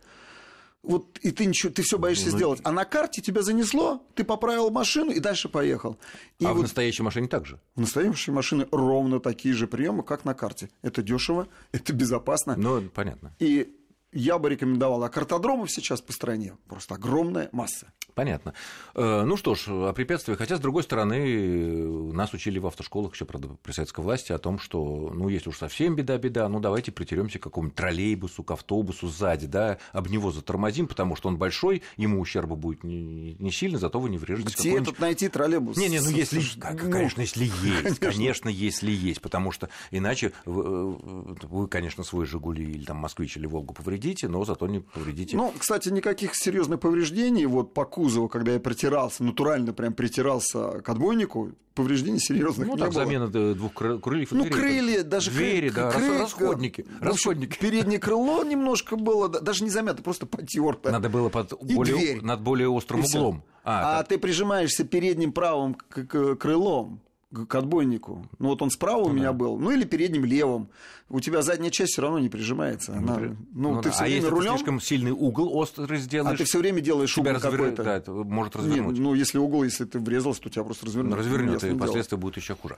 Вот 0.83 1.19
и 1.21 1.31
ты 1.31 1.45
ничего, 1.45 1.71
ты 1.71 1.83
все 1.83 1.99
боишься 1.99 2.31
ну, 2.31 2.37
сделать. 2.37 2.61
А 2.65 2.73
на 2.73 2.87
карте 2.87 3.21
тебя 3.21 3.43
занесло, 3.43 4.03
ты 4.15 4.25
поправил 4.25 4.71
машину 4.71 5.13
и 5.13 5.21
дальше 5.21 5.51
поехал. 5.51 5.99
И 6.39 6.47
а 6.47 6.55
вот 6.55 6.61
в 6.61 6.63
настоящей 6.63 7.03
машине 7.03 7.29
также? 7.29 7.61
В 7.75 7.81
настоящей 7.81 8.31
машине 8.31 8.67
ровно 8.73 9.21
такие 9.21 9.55
же 9.55 9.67
приемы, 9.67 10.03
как 10.03 10.25
на 10.25 10.33
карте. 10.33 10.71
Это 10.81 11.03
дешево, 11.03 11.49
это 11.73 11.93
безопасно. 11.93 12.55
Ну, 12.57 12.89
понятно. 12.95 13.35
И 13.39 13.77
я 14.13 14.39
бы 14.39 14.51
рекомендовал, 14.51 15.05
а 15.05 15.09
картодромов 15.09 15.71
сейчас 15.71 16.01
по 16.01 16.13
стране 16.13 16.57
просто 16.69 16.95
огромная 16.95 17.49
масса. 17.53 17.93
Понятно. 18.15 18.55
Э, 18.95 19.23
ну 19.25 19.37
что 19.37 19.55
ж, 19.55 19.69
о 19.69 19.93
препятствиях. 19.93 20.39
Хотя, 20.39 20.57
с 20.57 20.61
другой 20.61 20.83
стороны, 20.83 22.13
нас 22.13 22.35
учили 22.35 22.59
в 22.59 22.67
автошколах 22.67 23.15
еще, 23.15 23.25
правда, 23.25 23.49
при 23.63 23.73
советской 23.73 24.01
власти 24.01 24.33
о 24.33 24.39
том, 24.39 24.59
что, 24.59 25.11
ну, 25.15 25.29
если 25.29 25.49
уж 25.49 25.59
совсем 25.59 25.97
беда-беда, 25.97 26.49
ну, 26.49 26.61
давайте 26.61 26.93
притеремся 26.93 27.39
к 27.39 27.43
какому-нибудь 27.45 27.77
троллейбусу, 27.77 28.43
к 28.43 28.51
автобусу 28.51 29.09
сзади, 29.09 29.47
да, 29.47 29.79
об 29.93 30.09
него 30.09 30.33
затормозим, 30.33 30.87
потому 30.87 31.17
что 31.17 31.29
он 31.29 31.39
большой, 31.39 31.83
ему 31.97 32.21
ущерба 32.21 32.57
будет 32.57 32.85
не, 32.85 33.37
не 33.39 33.53
сильно, 33.53 33.79
зато 33.79 33.99
вы 33.99 34.11
не 34.11 34.19
врежетесь. 34.19 34.59
Где 34.59 34.81
тут 34.83 34.99
найти 34.99 35.29
троллейбус? 35.29 35.77
Не-не, 35.77 36.01
ну, 36.01 36.11
если, 36.11 36.41
ну, 36.41 36.91
конечно, 36.91 37.21
если 37.21 37.45
есть, 37.45 38.01
конечно. 38.01 38.49
если 38.49 38.91
есть, 38.91 39.21
потому 39.21 39.53
что 39.53 39.71
иначе 39.91 40.33
вы, 40.45 40.63
э, 40.63 41.47
вы 41.47 41.69
конечно, 41.69 42.05
свой 42.05 42.27
«Жигули» 42.27 42.65
или 42.65 42.85
там 42.85 42.99
«Москвич» 42.99 43.37
или 43.37 43.47
«Волгу» 43.47 43.73
повредите, 43.73 44.00
повредите, 44.01 44.29
но 44.29 44.45
зато 44.45 44.67
не 44.67 44.81
повредите. 44.81 45.37
Ну, 45.37 45.53
кстати, 45.59 45.89
никаких 45.91 46.35
серьезных 46.35 46.81
повреждений 46.81 47.47
вот 47.47 47.75
по 47.75 47.85
кузову, 47.85 48.29
когда 48.29 48.53
я 48.53 48.61
притирался, 48.61 49.23
натурально 49.25 49.73
прям 49.73 49.93
притирался 49.93 50.81
к 50.81 50.89
отбойнику, 50.89 51.53
повреждений 51.75 52.19
серьезных 52.19 52.67
ну, 52.67 52.75
не 52.75 52.81
так, 52.81 52.93
было. 52.93 53.05
замена 53.05 53.29
двух 53.29 53.75
крыльев. 53.75 54.33
Ну, 54.33 54.45
крылья, 54.47 55.03
даже 55.03 55.31
двери, 55.31 55.71
да, 55.71 55.91
крылья, 55.91 56.21
расходники, 56.21 56.87
расходники. 57.01 57.59
Переднее 57.59 57.99
крыло 58.01 58.43
немножко 58.45 58.97
было, 58.97 59.29
даже 59.29 59.65
не 59.65 59.71
замято, 59.71 60.03
просто 60.03 60.27
потерто. 60.27 60.91
Надо 60.91 61.09
было 61.09 61.29
под 61.29 61.53
более, 61.63 62.21
над 62.23 62.41
более 62.41 62.69
острым 62.69 63.05
углом. 63.05 63.43
А, 63.63 63.99
а 63.99 64.03
ты 64.05 64.19
прижимаешься 64.19 64.85
передним 64.85 65.33
правым 65.33 65.75
к, 65.75 66.07
к 66.07 66.37
крылом 66.37 67.01
к 67.33 67.55
отбойнику. 67.55 68.27
Ну 68.39 68.49
вот 68.49 68.61
он 68.61 68.71
справа 68.71 69.03
ну, 69.03 69.11
у 69.11 69.13
меня 69.13 69.29
да. 69.29 69.33
был, 69.33 69.59
ну 69.59 69.71
или 69.71 69.85
передним 69.85 70.25
левым. 70.25 70.69
У 71.09 71.21
тебя 71.21 71.43
задняя 71.43 71.71
часть 71.71 71.93
все 71.93 72.03
равно 72.03 72.19
не 72.19 72.29
прижимается. 72.29 72.93
Она, 72.93 73.19
ну, 73.19 73.37
ну, 73.75 73.83
ты 73.83 73.89
да. 73.89 73.95
все 73.95 74.03
а 74.03 74.05
время 74.05 74.17
если 74.17 74.31
рулем, 74.31 74.53
ты 74.53 74.59
слишком 74.59 74.81
сильный 74.81 75.13
угол 75.13 75.57
острый 75.57 75.99
сделаешь, 75.99 76.35
а 76.35 76.39
ты 76.39 76.45
все 76.45 76.59
время 76.59 76.81
делаешь 76.81 77.17
угол 77.17 77.33
развер... 77.33 77.53
какой-то. 77.53 77.85
Да, 77.85 77.97
это 77.97 78.13
может 78.13 78.57
развернуть. 78.57 78.95
Нет, 78.95 79.03
ну 79.03 79.15
если 79.15 79.39
угол, 79.39 79.63
если 79.63 79.85
ты 79.85 80.01
врезался, 80.01 80.43
то 80.43 80.51
тебя 80.51 80.65
просто 80.65 80.87
развернет. 80.87 81.15
Развернет, 81.15 81.63
и 81.65 81.75
последствия 81.75 82.19
будут 82.19 82.37
еще 82.37 82.57
хуже. 82.57 82.77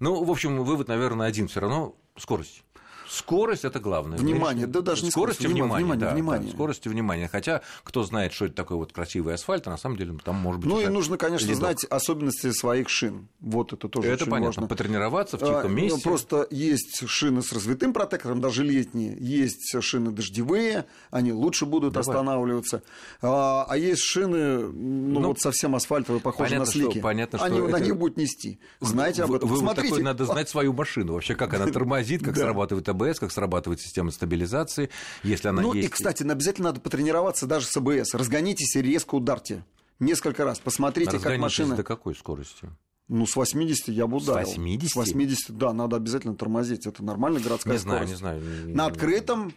Ну, 0.00 0.24
в 0.24 0.30
общем, 0.30 0.62
вывод, 0.64 0.88
наверное, 0.88 1.26
один 1.26 1.46
все 1.46 1.60
равно 1.60 1.94
скорость. 2.16 2.64
Скорость 3.12 3.66
это 3.66 3.78
главное. 3.78 4.16
Внимание, 4.16 4.66
да 4.66 4.80
даже 4.80 5.04
не 5.04 5.10
скорость, 5.10 5.40
скорость 5.40 5.54
внимание. 5.54 5.84
Внимание, 5.84 6.06
да, 6.06 6.14
внимание. 6.14 6.48
Да, 6.48 6.54
скорость 6.54 6.86
и 6.86 6.88
внимание. 6.88 7.28
Хотя, 7.28 7.60
кто 7.84 8.02
знает, 8.04 8.32
что 8.32 8.46
это 8.46 8.54
такое 8.54 8.78
вот 8.78 8.92
красивый 8.92 9.34
асфальт, 9.34 9.66
а 9.66 9.70
на 9.70 9.76
самом 9.76 9.98
деле 9.98 10.16
там 10.24 10.36
может 10.36 10.62
быть. 10.62 10.70
Ну 10.70 10.80
и 10.80 10.86
нужно, 10.86 11.18
конечно, 11.18 11.44
ледок. 11.44 11.58
знать 11.58 11.84
особенности 11.84 12.50
своих 12.52 12.88
шин. 12.88 13.28
Вот 13.40 13.74
это 13.74 13.88
тоже 13.88 14.08
Это 14.08 14.22
очень 14.22 14.30
понятно. 14.30 14.62
Важно. 14.62 14.66
Потренироваться 14.66 15.36
в 15.36 15.40
тихом 15.40 15.66
а, 15.66 15.68
месте. 15.68 16.02
Просто 16.02 16.46
есть 16.50 17.06
шины 17.06 17.42
с 17.42 17.52
развитым 17.52 17.92
протектором, 17.92 18.40
даже 18.40 18.64
летние. 18.64 19.14
Есть 19.20 19.76
шины 19.82 20.10
дождевые, 20.10 20.86
они 21.10 21.32
лучше 21.32 21.66
будут 21.66 21.92
Давай. 21.92 22.08
останавливаться. 22.08 22.82
А, 23.20 23.66
а 23.68 23.76
есть 23.76 24.02
шины, 24.02 24.58
ну, 24.60 25.20
ну 25.20 25.28
вот 25.28 25.40
совсем 25.40 25.74
асфальтовые, 25.74 26.22
похожие 26.22 26.60
понятно, 26.60 26.64
на 26.66 26.72
слики. 26.72 26.92
Что, 26.92 27.00
понятно, 27.00 27.38
что 27.38 27.46
они 27.46 27.58
это... 27.58 27.68
на 27.68 27.80
них 27.80 27.96
будут 27.96 28.16
нести. 28.16 28.58
Знаете 28.80 29.24
об 29.24 29.34
этом. 29.34 29.50
Вы, 29.50 29.58
Смотрите. 29.58 29.88
Такой, 29.90 30.02
надо 30.02 30.24
знать 30.24 30.48
свою 30.48 30.72
машину. 30.72 31.12
Вообще, 31.12 31.34
как 31.34 31.52
она 31.52 31.66
тормозит, 31.66 32.24
как 32.24 32.36
срабатывает 32.38 32.88
АБС, 33.02 33.20
как 33.20 33.32
срабатывает 33.32 33.80
система 33.80 34.10
стабилизации, 34.10 34.90
если 35.22 35.48
она 35.48 35.62
ну, 35.62 35.74
есть. 35.74 35.88
и, 35.88 35.90
кстати, 35.90 36.22
обязательно 36.22 36.68
надо 36.68 36.80
потренироваться 36.80 37.46
даже 37.46 37.66
с 37.66 37.76
АБС. 37.76 38.14
Разгонитесь 38.14 38.76
и 38.76 38.82
резко 38.82 39.14
ударьте. 39.14 39.64
Несколько 39.98 40.44
раз. 40.44 40.58
Посмотрите, 40.58 41.18
как 41.18 41.38
машина... 41.38 41.76
до 41.76 41.84
какой 41.84 42.14
скорости? 42.14 42.68
Ну, 43.08 43.26
с 43.26 43.36
80 43.36 43.88
я 43.88 44.06
бы 44.06 44.16
ударил. 44.16 44.46
С 44.46 44.56
80? 44.56 44.90
С 44.90 44.96
80, 44.96 45.58
да, 45.58 45.72
надо 45.72 45.96
обязательно 45.96 46.34
тормозить. 46.34 46.86
Это 46.86 47.04
нормальная 47.04 47.42
городская 47.42 47.74
не 47.74 47.78
скорость. 47.78 48.10
Не 48.10 48.16
знаю, 48.16 48.40
не 48.40 48.46
знаю. 48.46 48.76
На 48.76 48.86
открытом 48.86 49.52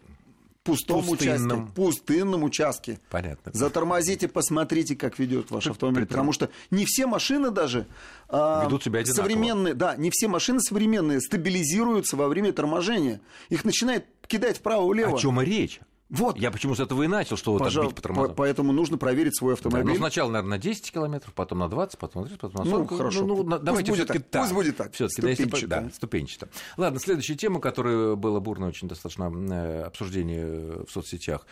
пустом 0.66 1.06
пустынном. 1.06 1.46
участке, 1.46 1.76
пустынном 1.76 2.44
участке. 2.44 3.00
Понятно. 3.10 3.52
Затормозите, 3.54 4.28
посмотрите, 4.28 4.96
как 4.96 5.20
ведет 5.20 5.52
ваш 5.52 5.68
автомобиль, 5.68 6.06
потому 6.06 6.34
что 6.34 6.50
не 6.72 6.86
все 6.86 7.06
машины 7.06 7.52
даже 7.52 7.86
а, 8.28 8.66
ведут 8.66 8.84
себя 8.84 9.00
одинаково. 9.00 9.24
современные, 9.24 9.74
да, 9.76 9.96
не 9.96 10.10
все 10.12 10.28
машины 10.28 10.60
современные 10.60 11.22
стабилизируются 11.22 12.18
во 12.18 12.28
время 12.28 12.52
торможения. 12.52 13.22
Их 13.50 13.64
начинает 13.64 14.06
кидать 14.28 14.58
вправо-влево. 14.58 15.16
О 15.16 15.20
чем 15.20 15.40
и 15.42 15.46
речь? 15.46 15.80
Вот. 16.10 16.38
Я 16.38 16.52
почему 16.52 16.76
с 16.76 16.80
этого 16.80 17.04
и 17.04 17.08
начал, 17.08 17.36
что 17.36 17.52
вот 17.52 17.62
отбить 17.64 17.96
по 17.96 18.02
тормозам. 18.02 18.36
Поэтому 18.36 18.72
нужно 18.72 18.98
проверить 18.98 19.36
свой 19.36 19.54
автомобиль. 19.54 19.88
Да, 19.88 19.94
ну, 19.94 19.98
сначала, 19.98 20.30
наверное, 20.30 20.58
на 20.58 20.58
10 20.60 20.92
километров, 20.92 21.34
потом 21.34 21.60
на 21.60 21.68
20, 21.68 21.98
потом 21.98 22.24
на 22.24 22.28
30, 22.28 22.42
потом 22.42 22.66
на 22.66 22.72
40. 22.72 22.92
Ну, 22.92 22.98
хорошо. 22.98 23.26
Ну, 23.26 23.44
ну, 23.44 23.60
давайте 23.60 23.92
будет 23.92 24.08
так. 24.08 24.24
так. 24.24 24.44
Пусть 24.44 24.54
будет 24.54 24.78
так. 24.78 24.94
Все-таки, 24.94 25.34
ступенчато. 25.34 25.68
Да, 25.68 25.90
ступенчато. 25.92 26.50
Ладно, 26.78 27.00
следующая 27.00 27.36
тема, 27.36 27.60
которая 27.60 28.16
была 28.16 28.40
бурно 28.40 28.68
очень 28.68 28.88
достаточно 28.88 29.32
э, 29.34 29.84
обсуждение 29.84 30.84
в 30.86 30.92
соцсетях 30.92 31.48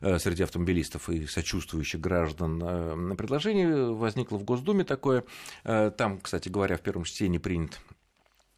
э, 0.00 0.18
среди 0.18 0.42
автомобилистов 0.42 1.10
и 1.10 1.26
сочувствующих 1.26 2.00
граждан. 2.00 2.62
Э, 2.62 3.14
предложение 3.14 3.92
возникло 3.92 4.38
в 4.38 4.44
Госдуме 4.44 4.84
такое. 4.84 5.24
Там, 5.64 6.20
кстати 6.20 6.48
говоря, 6.48 6.76
в 6.76 6.80
первом 6.80 7.04
чтении 7.04 7.38
принят 7.38 7.78
Э, 7.78 7.97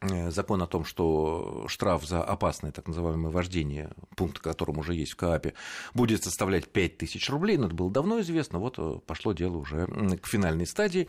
закон 0.02 0.62
о 0.62 0.66
том, 0.66 0.84
что 0.84 1.66
штраф 1.68 2.04
за 2.06 2.22
опасное 2.22 2.72
так 2.72 2.88
называемое 2.88 3.30
вождение, 3.30 3.90
пункт 4.16 4.38
о 4.38 4.40
котором 4.40 4.78
уже 4.78 4.94
есть 4.94 5.12
в 5.12 5.16
КАПе, 5.16 5.52
будет 5.92 6.24
составлять 6.24 6.68
5000 6.68 7.28
рублей, 7.28 7.58
но 7.58 7.66
это 7.66 7.74
было 7.74 7.90
давно 7.90 8.20
известно, 8.20 8.58
вот 8.58 8.76
э, 8.78 8.98
пошло 9.06 9.32
дело 9.32 9.58
уже 9.58 9.86
к 10.22 10.26
финальной 10.26 10.66
стадии, 10.66 11.08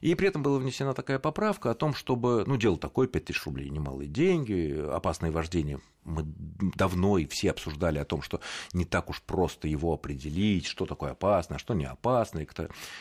и 0.00 0.14
при 0.14 0.28
этом 0.28 0.42
была 0.42 0.58
внесена 0.58 0.94
такая 0.94 1.18
поправка 1.18 1.70
о 1.70 1.74
том, 1.74 1.92
чтобы, 1.92 2.44
ну, 2.46 2.56
дело 2.56 2.78
такое, 2.78 3.06
5000 3.08 3.44
рублей, 3.44 3.68
немалые 3.68 4.08
деньги, 4.08 4.88
опасное 4.90 5.30
вождение, 5.30 5.80
мы 6.04 6.22
давно 6.24 7.18
и 7.18 7.26
все 7.26 7.50
обсуждали 7.50 7.98
о 7.98 8.06
том, 8.06 8.22
что 8.22 8.40
не 8.72 8.86
так 8.86 9.10
уж 9.10 9.20
просто 9.20 9.68
его 9.68 9.92
определить, 9.92 10.64
что 10.64 10.86
такое 10.86 11.10
опасно, 11.10 11.56
а 11.56 11.58
что 11.58 11.74
не 11.74 11.84
опасно, 11.84 12.46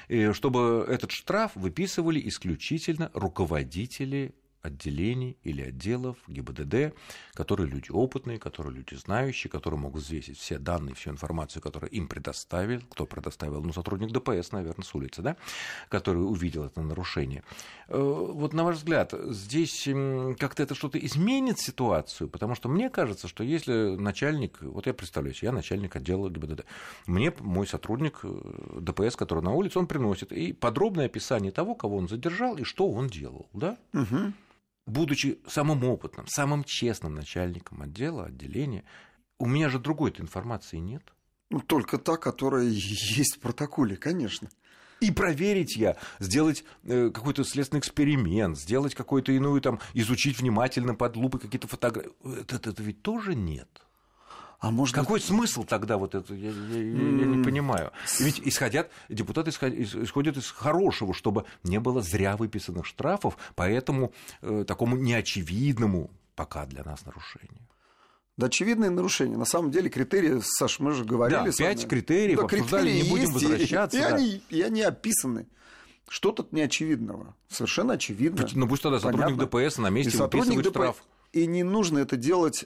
и 0.10 0.32
чтобы 0.34 0.86
этот 0.90 1.12
штраф 1.12 1.54
выписывали 1.56 2.22
исключительно 2.28 3.10
руководители 3.14 4.36
отделений 4.62 5.38
или 5.44 5.62
отделов 5.62 6.18
ГИБДД, 6.28 6.94
которые 7.34 7.68
люди 7.68 7.92
опытные, 7.92 8.40
которые 8.40 8.74
люди 8.76 8.96
знающие, 8.96 9.50
которые 9.50 9.80
могут 9.80 10.04
взвесить 10.04 10.38
все 10.38 10.60
данные, 10.60 10.96
всю 10.96 11.12
информацию, 11.12 11.62
которую 11.62 11.90
им 11.92 12.08
предоставил, 12.08 12.82
кто 12.90 13.06
предоставил, 13.06 13.64
ну, 13.64 13.74
сотрудник 13.74 14.12
ДПС, 14.12 14.52
наверное, 14.52 14.84
с 14.84 14.94
улицы, 14.94 15.22
да, 15.22 15.38
который 15.88 16.20
увидел 16.20 16.66
это 16.66 16.82
нарушение. 16.82 17.44
Э, 17.88 17.98
вот 18.00 18.54
на 18.54 18.64
ваш 18.64 18.78
взгляд, 18.78 19.14
здесь 19.30 19.88
как-то 20.38 20.64
это 20.64 20.76
что-то 20.76 20.98
изменит 21.00 21.60
ситуацию, 21.60 22.30
потому 22.30 22.56
что 22.56 22.70
мне 22.70 22.90
кажется, 22.90 23.28
что 23.28 23.44
если 23.44 23.96
начальник, 23.96 24.62
вот 24.62 24.88
я 24.88 24.94
представляю 24.94 25.34
себе, 25.36 25.48
я 25.48 25.52
начальник 25.54 25.96
отдела 25.96 26.30
ГИБДД, 26.30 26.66
мне 27.08 27.34
мой 27.40 27.66
сотрудник 27.66 28.20
э, 28.24 28.80
ДПС, 28.82 29.16
который 29.16 29.44
на 29.44 29.54
улице, 29.54 29.80
он 29.80 29.88
приносит 29.88 30.32
и 30.32 30.52
подробное 30.52 31.06
описание 31.06 31.52
того, 31.52 31.76
кого 31.76 31.98
он 31.98 32.10
задержал 32.10 32.58
и 32.58 32.64
что 32.64 32.90
он 32.90 33.08
делал, 33.08 33.48
да? 33.54 33.78
Угу 33.94 34.34
будучи 34.90 35.40
самым 35.48 35.84
опытным, 35.84 36.28
самым 36.28 36.64
честным 36.64 37.16
начальником 37.16 37.82
отдела, 37.82 38.26
отделения, 38.26 38.84
у 39.38 39.46
меня 39.46 39.70
же 39.70 39.80
другой-то 39.80 40.22
информации 40.22 40.78
нет. 40.78 41.04
Ну, 41.50 41.62
только 41.62 41.98
та, 41.98 42.18
которая 42.18 42.64
есть 42.70 43.38
в 43.38 43.40
протоколе, 43.40 43.96
конечно. 43.96 44.50
И 45.00 45.12
проверить 45.12 45.78
я, 45.78 45.96
сделать 46.20 46.66
э, 46.84 47.10
какой-то 47.14 47.46
следственный 47.46 47.80
эксперимент, 47.80 48.58
сделать 48.58 48.96
какой-то 48.96 49.32
иную 49.32 49.62
там, 49.62 49.80
изучить 49.94 50.40
внимательно 50.40 50.94
под 50.94 51.16
лупой 51.16 51.40
какие-то 51.40 51.70
фотографии. 51.70 52.12
Это, 52.42 52.58
это 52.58 52.84
ведь 52.84 53.02
тоже 53.02 53.34
нет. 53.34 53.70
А 54.60 54.72
может 54.72 54.94
Какой 54.94 55.20
быть... 55.20 55.28
смысл 55.28 55.64
тогда 55.64 55.98
вот 55.98 56.16
это? 56.16 56.34
Я, 56.34 56.50
я, 56.50 56.78
я, 56.78 56.82
я 56.82 57.26
не 57.26 57.44
понимаю. 57.44 57.92
Ведь 58.20 58.42
исходят, 58.46 58.92
депутаты 59.08 59.52
исходят 59.52 60.36
из 60.36 60.52
хорошего, 60.52 61.14
чтобы 61.14 61.46
не 61.64 61.80
было 61.80 62.02
зря 62.02 62.36
выписанных 62.36 62.86
штрафов 62.86 63.38
по 63.56 63.64
этому 63.64 64.12
э, 64.42 64.66
такому 64.68 64.98
неочевидному 64.98 66.12
пока 66.36 66.66
для 66.66 66.84
нас 66.84 67.06
нарушению. 67.06 67.62
Да, 68.36 68.48
очевидное 68.48 68.90
нарушение. 68.90 69.38
На 69.38 69.46
самом 69.46 69.72
деле 69.72 69.90
критерии, 69.90 70.40
Саш, 70.42 70.80
мы 70.80 70.92
же 70.94 71.04
говорили. 71.04 71.52
Да, 71.52 71.52
пять 71.52 71.88
критериев, 71.88 72.40
да, 72.40 72.46
обсуждали, 72.46 72.84
критерии 72.84 73.04
не 73.04 73.10
будем 73.10 73.24
есть, 73.24 73.34
возвращаться. 73.34 73.98
И, 73.98 74.02
да. 74.02 74.10
и, 74.10 74.14
они, 74.14 74.44
и 74.50 74.62
они 74.62 74.82
описаны. 74.82 75.48
Что 76.08 76.32
тут 76.32 76.54
неочевидного? 76.54 77.36
Совершенно 77.50 77.94
очевидно. 77.94 78.48
Ну 78.54 78.68
пусть 78.68 78.82
тогда 78.82 79.00
сотрудник 79.00 79.38
Понятно. 79.38 79.60
ДПС 79.60 79.78
на 79.78 79.90
месте 79.90 80.18
и 80.18 80.22
выписывает 80.22 80.64
ДПС... 80.64 80.70
штраф 80.72 81.04
и 81.34 81.46
не 81.46 81.64
нужно 81.64 82.00
это 82.00 82.18
делать. 82.18 82.66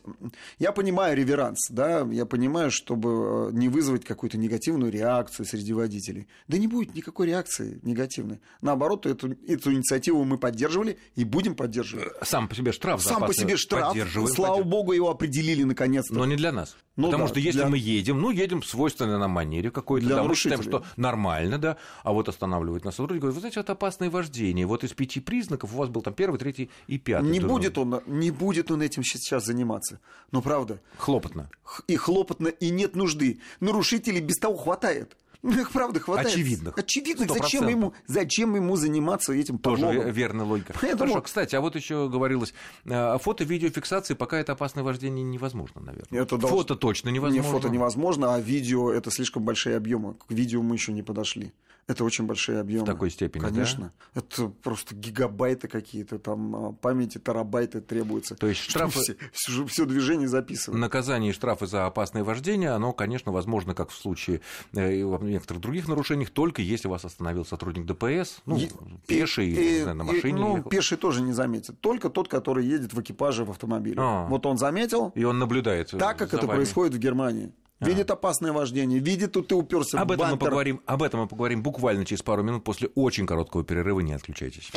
Я 0.60 0.72
понимаю 0.72 1.16
реверанс, 1.18 1.68
да, 1.70 2.08
я 2.12 2.26
понимаю, 2.26 2.72
чтобы 2.72 3.50
э, 3.50 3.50
не 3.54 3.70
вызвать 3.70 4.06
какую-то 4.06 4.38
негативную 4.38 4.92
реакцию 4.92 5.46
среди 5.46 5.74
водителей. 5.74 6.28
Да 6.48 6.58
не 6.58 6.68
будет 6.68 6.96
никакой 6.96 7.28
реакции 7.28 7.80
негативной. 7.84 8.40
Наоборот, 8.62 9.06
эту, 9.06 9.36
эту 9.48 9.74
инициативу 9.74 10.24
мы 10.24 10.38
поддерживали 10.38 10.98
и 11.16 11.24
будем 11.24 11.56
поддерживать. 11.56 12.08
Э, 12.08 12.26
сам 12.26 12.48
по 12.48 12.56
себе 12.56 12.72
штраф. 12.72 13.02
Сам 13.02 13.26
по 13.26 13.34
себе 13.34 13.58
штраф. 13.58 13.96
Слава 14.34 14.64
богу, 14.64 14.94
его 14.94 15.10
определили 15.10 15.64
наконец-то. 15.64 16.14
Но 16.14 16.26
не 16.26 16.36
для 16.36 16.52
нас. 16.52 16.76
Ну, 16.96 17.08
Потому 17.08 17.24
да, 17.24 17.30
что 17.30 17.40
если 17.40 17.60
для... 17.62 17.70
мы 17.70 17.78
едем, 17.80 18.22
ну, 18.22 18.30
едем 18.30 18.62
в 18.62 18.68
свойственной 18.68 19.18
нам 19.18 19.32
манере 19.32 19.72
какой-то, 19.72 20.08
да, 20.08 20.24
мы 20.24 20.36
считаем, 20.36 20.62
что 20.62 20.84
нормально, 20.96 21.58
да, 21.58 21.78
а 22.04 22.14
вот 22.14 22.30
останавливает 22.30 22.86
нас 22.86 22.96
сотрудник, 22.96 23.22
говорит, 23.22 23.36
вы 23.36 23.40
знаете, 23.40 23.60
это 23.62 23.72
опасное 23.72 24.12
вождение, 24.12 24.68
вот 24.68 24.84
из 24.84 24.94
пяти 24.94 25.20
признаков 25.20 25.74
у 25.74 25.78
вас 25.78 25.90
был 25.90 26.04
там 26.04 26.14
первый, 26.14 26.38
третий 26.38 26.70
и 26.86 27.00
пятый. 27.00 27.30
Не 27.30 27.40
будет 27.40 27.80
он, 27.80 28.02
не 28.06 28.30
будет 28.30 28.53
он 28.72 28.82
этим 28.82 29.04
сейчас 29.04 29.46
заниматься, 29.46 30.00
ну, 30.32 30.42
правда. 30.42 30.80
Хлопотно. 30.98 31.50
И 31.88 31.96
хлопотно, 31.96 32.48
и 32.48 32.70
нет 32.70 32.96
нужды. 32.96 33.40
Нарушителей 33.60 34.22
без 34.22 34.38
того 34.38 34.58
хватает. 34.58 35.16
Ну, 35.44 35.60
их 35.60 35.72
правда 35.72 36.00
хватает. 36.00 36.30
Очевидных. 36.30 36.78
Очевидных. 36.78 37.30
Зачем 37.30 37.68
ему, 37.68 37.94
зачем 38.08 38.56
ему 38.56 38.78
заниматься 38.78 39.34
этим 39.34 39.58
Тоже 39.58 39.86
подлогом? 39.86 40.12
верная 40.12 40.46
логика. 40.46 40.74
Поэтому... 40.80 41.00
Хорошо, 41.00 41.22
кстати, 41.22 41.54
а 41.56 41.60
вот 41.60 41.76
еще 41.76 42.08
говорилось, 42.08 42.54
э, 42.86 43.18
фото-видеофиксации 43.20 44.14
пока 44.14 44.40
это 44.40 44.54
опасное 44.54 44.86
вождение 44.86 45.24
невозможно, 45.26 45.82
наверное. 45.82 46.22
Это 46.22 46.38
должно... 46.38 46.58
Фото 46.58 46.76
точно 46.78 47.10
невозможно. 47.10 47.46
Не 47.46 47.52
фото 47.52 47.70
невозможно, 47.70 48.36
а 48.36 48.40
видео 48.40 48.94
это 48.94 49.12
слишком 49.12 49.44
большие 49.44 49.76
объемы. 49.76 50.14
К 50.14 50.32
видео 50.32 50.62
мы 50.62 50.76
еще 50.76 50.94
не 50.94 51.04
подошли. 51.04 51.52
Это 51.86 52.06
очень 52.06 52.26
большие 52.26 52.60
объемы. 52.60 52.84
В 52.84 52.88
такой 52.88 53.10
степени, 53.10 53.44
Конечно. 53.44 53.92
Да? 54.14 54.22
Это 54.22 54.48
просто 54.48 54.96
гигабайты 54.96 55.68
какие-то, 55.68 56.18
там 56.18 56.56
а, 56.56 56.72
памяти, 56.72 57.18
терабайты 57.18 57.82
требуются. 57.82 58.36
То 58.36 58.48
есть 58.48 58.62
штрафы... 58.62 59.00
Все, 59.02 59.16
все, 59.34 59.66
все 59.66 59.86
движение 59.86 60.28
записывать. 60.30 60.80
Наказание 60.80 61.32
и 61.32 61.34
штрафы 61.34 61.68
за 61.68 61.86
опасное 61.86 62.24
вождение, 62.24 62.70
оно, 62.70 62.94
конечно, 62.94 63.34
возможно, 63.34 63.76
как 63.76 63.90
в 63.90 63.98
случае 63.98 64.40
э, 64.74 65.04
в 65.04 65.24
некоторых 65.24 65.62
других 65.62 65.88
нарушениях, 65.90 66.30
только 66.30 66.62
если 66.62 66.88
вас 66.88 67.04
остановил 67.04 67.46
сотрудник 67.46 67.86
ДПС, 67.86 68.42
ну, 68.46 68.58
и, 68.58 68.70
пеший, 69.06 69.50
и, 69.50 69.82
знаю, 69.82 69.98
на 69.98 70.04
машине. 70.06 70.30
И, 70.30 70.42
ну, 70.42 70.58
ехал. 70.58 70.70
пеший 70.70 70.98
тоже 70.98 71.22
не 71.22 71.34
заметит. 71.34 71.82
Только 71.82 72.10
тот, 72.10 72.30
который 72.30 72.66
едет 72.66 72.94
в 72.94 73.02
экипаже 73.02 73.44
в 73.44 73.52
автомобиле. 73.52 73.98
А, 74.00 74.26
вот 74.28 74.46
он 74.46 74.58
заметил. 74.58 75.12
И 75.16 75.24
он 75.26 75.38
наблюдает. 75.38 75.92
Так, 75.92 76.18
как 76.18 76.34
это 76.34 76.48
вами. 76.48 76.58
происходит 76.58 76.94
в 76.94 77.00
Германии 77.00 77.52
видит 77.84 78.12
опасное 78.12 78.52
вождение, 78.52 79.00
видит, 79.00 79.34
тут 79.34 79.48
ты 79.48 79.56
уперся 79.56 80.00
об 80.00 80.10
в 80.10 80.12
этом 80.14 80.32
мы 80.32 80.38
поговорим, 80.38 80.82
Об 80.86 81.04
этом 81.04 81.22
мы 81.22 81.28
поговорим 81.28 81.62
буквально 81.64 82.06
через 82.06 82.22
пару 82.22 82.44
минут 82.44 82.64
после 82.64 82.90
очень 82.96 83.26
короткого 83.26 83.64
перерыва. 83.64 84.00
Не 84.00 84.14
отключайтесь. 84.14 84.72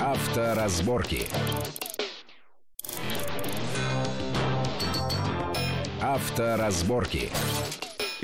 Авторазборки. 0.00 1.26
Авторазборки. 6.00 7.30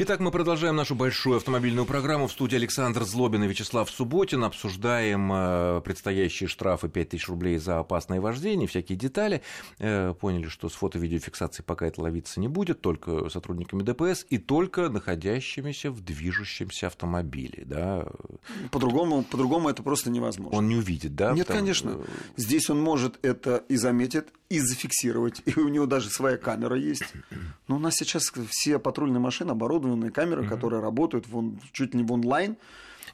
Итак, 0.01 0.21
мы 0.21 0.31
продолжаем 0.31 0.77
нашу 0.77 0.95
большую 0.95 1.39
автомобильную 1.39 1.85
программу. 1.85 2.29
В 2.29 2.33
студии 2.33 2.55
Александр 2.55 3.03
Злобин 3.03 3.43
и 3.43 3.49
Вячеслав 3.49 3.91
Субботин. 3.91 4.45
Обсуждаем 4.45 5.29
э, 5.33 5.81
предстоящие 5.81 6.49
штрафы 6.49 6.89
5000 6.89 7.29
рублей 7.29 7.59
за 7.59 7.81
опасное 7.81 8.21
вождение, 8.21 8.69
всякие 8.69 8.97
детали. 8.97 9.43
Э, 9.81 10.15
поняли, 10.15 10.47
что 10.47 10.69
с 10.69 10.75
фото-видеофиксацией 10.75 11.65
пока 11.65 11.89
это 11.89 12.01
ловиться 12.01 12.39
не 12.39 12.47
будет, 12.47 12.81
только 12.81 13.29
сотрудниками 13.29 13.83
ДПС 13.83 14.25
и 14.31 14.39
только 14.39 14.89
находящимися 14.89 15.91
в 15.91 16.01
движущемся 16.01 16.87
автомобиле. 16.87 17.65
Да. 17.67 18.07
По-другому, 18.71 19.25
по-другому 19.25 19.69
это 19.69 19.83
просто 19.83 20.11
невозможно. 20.11 20.57
Он 20.57 20.69
не 20.69 20.77
увидит, 20.77 21.17
да? 21.17 21.33
Нет, 21.33 21.49
Потому... 21.49 21.59
конечно. 21.59 21.99
Здесь 22.37 22.71
он 22.71 22.81
может 22.81 23.19
это 23.23 23.65
и 23.69 23.75
заметит, 23.75 24.29
и 24.49 24.61
зафиксировать. 24.61 25.43
И 25.45 25.59
у 25.59 25.69
него 25.69 25.87
даже 25.87 26.09
своя 26.09 26.37
камера 26.37 26.77
есть. 26.77 27.13
Но 27.69 27.77
у 27.77 27.79
нас 27.79 27.97
сейчас 27.97 28.33
все 28.49 28.79
патрульные 28.79 29.21
машины 29.21 29.51
оборудованные 29.89 30.11
камеры, 30.11 30.43
mm-hmm. 30.43 30.49
которые 30.49 30.83
работают 30.83 31.27
в, 31.29 31.55
чуть 31.73 31.95
ли 31.95 32.01
не 32.01 32.07
в 32.07 32.13
онлайн. 32.13 32.57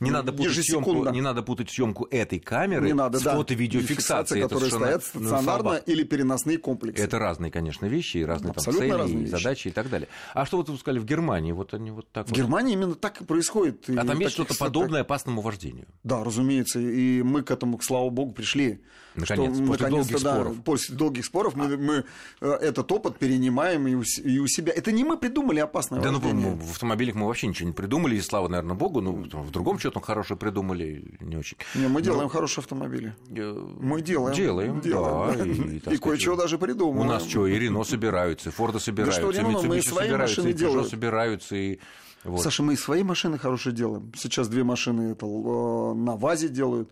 Не 0.00 0.10
надо, 0.10 0.32
путать 0.32 0.64
съемку, 0.64 1.08
не 1.10 1.20
надо 1.20 1.42
путать 1.42 1.70
съемку 1.70 2.06
этой 2.10 2.38
камеры 2.38 2.86
не 2.86 2.94
надо, 2.94 3.18
с 3.18 3.22
да. 3.22 3.34
фото-видеофиксацией. 3.34 4.42
которые 4.42 4.70
стоят 4.70 5.04
стационарно 5.04 5.72
ну, 5.72 5.92
или 5.92 6.02
переносные 6.02 6.58
комплексы. 6.58 7.02
Это 7.02 7.18
разные, 7.18 7.50
конечно, 7.50 7.86
вещи, 7.86 8.18
и 8.18 8.24
разные 8.24 8.52
там, 8.52 8.64
цели, 8.64 8.90
разные 8.90 9.24
и 9.24 9.26
задачи 9.26 9.68
и 9.68 9.70
так 9.70 9.90
далее. 9.90 10.08
А 10.32 10.46
что 10.46 10.58
вот 10.58 10.68
вы 10.68 10.76
сказали 10.78 10.98
в 10.98 11.04
Германии? 11.04 11.52
Вот 11.52 11.74
они 11.74 11.90
вот 11.90 12.10
так 12.10 12.26
в 12.26 12.30
вот... 12.30 12.36
Германии 12.36 12.74
именно 12.74 12.94
так 12.94 13.20
и 13.20 13.24
происходит. 13.24 13.88
А 13.88 14.04
там 14.04 14.18
есть 14.18 14.32
что-то 14.32 14.54
подобное 14.56 15.02
опасному 15.02 15.40
вождению? 15.40 15.86
Да, 16.02 16.24
разумеется. 16.24 16.80
И 16.80 17.22
мы 17.22 17.42
к 17.42 17.50
этому, 17.50 17.80
слава 17.80 18.10
богу, 18.10 18.32
пришли. 18.32 18.80
Наконец, 19.14 19.54
что, 19.54 19.66
после 19.66 19.88
долгих 19.88 20.22
да, 20.22 20.34
споров. 20.34 20.62
После 20.64 20.96
долгих 20.96 21.24
споров 21.24 21.54
мы, 21.54 21.76
мы 21.76 22.04
э, 22.40 22.50
этот 22.50 22.90
опыт 22.90 23.16
перенимаем 23.16 23.86
и 23.86 23.94
у, 23.94 24.02
и 24.02 24.38
у 24.38 24.46
себя. 24.48 24.72
Это 24.74 24.90
не 24.90 25.04
мы 25.04 25.16
придумали 25.16 25.60
опасное 25.60 26.00
да, 26.00 26.10
вождение. 26.10 26.50
Ну, 26.50 26.56
в 26.56 26.70
автомобилях 26.72 27.14
мы 27.14 27.26
вообще 27.26 27.46
ничего 27.46 27.68
не 27.68 27.74
придумали, 27.74 28.16
и 28.16 28.20
слава, 28.20 28.48
наверное, 28.48 28.74
богу. 28.74 29.00
Ну, 29.00 29.12
в 29.12 29.50
другом 29.52 29.78
что-то 29.85 30.00
хорошее 30.00 30.38
придумали, 30.38 31.05
не 31.21 31.37
очень. 31.37 31.59
Не, 31.75 31.88
мы 31.88 32.00
делаем 32.00 32.25
Но... 32.25 32.29
хорошие 32.29 32.62
автомобили. 32.62 33.14
Мы 33.29 34.00
делаем. 34.00 34.35
Делаем, 34.35 34.81
делаем 34.81 35.79
да. 35.79 35.91
И, 35.91 35.93
и, 35.93 35.97
и 35.97 35.99
кое-чего 35.99 36.37
даже 36.37 36.57
придумываем. 36.57 37.07
У 37.07 37.12
нас 37.12 37.29
что, 37.29 37.47
и 37.47 37.59
Рено 37.59 37.85
собираются, 37.85 38.49
и 38.49 38.53
Форда 38.53 38.79
собираются, 38.79 39.21
да 39.21 39.33
что, 39.33 39.41
и 39.41 39.45
Mitsubishi 39.45 39.83
собираются, 39.83 40.49
и 40.49 40.53
Peugeot 40.53 40.88
собираются, 40.88 41.57
и... 41.57 41.79
Вот. 42.25 42.41
Саша, 42.41 42.62
мы 42.62 42.73
и 42.73 42.76
свои 42.76 43.03
машины 43.03 43.37
хорошие 43.37 43.75
делаем. 43.75 44.11
Сейчас 44.17 44.49
две 44.49 44.64
машины 44.64 45.12
это, 45.12 45.26
э, 45.26 45.95
на 45.95 46.17
ВАЗе 46.17 46.49
делают 46.49 46.88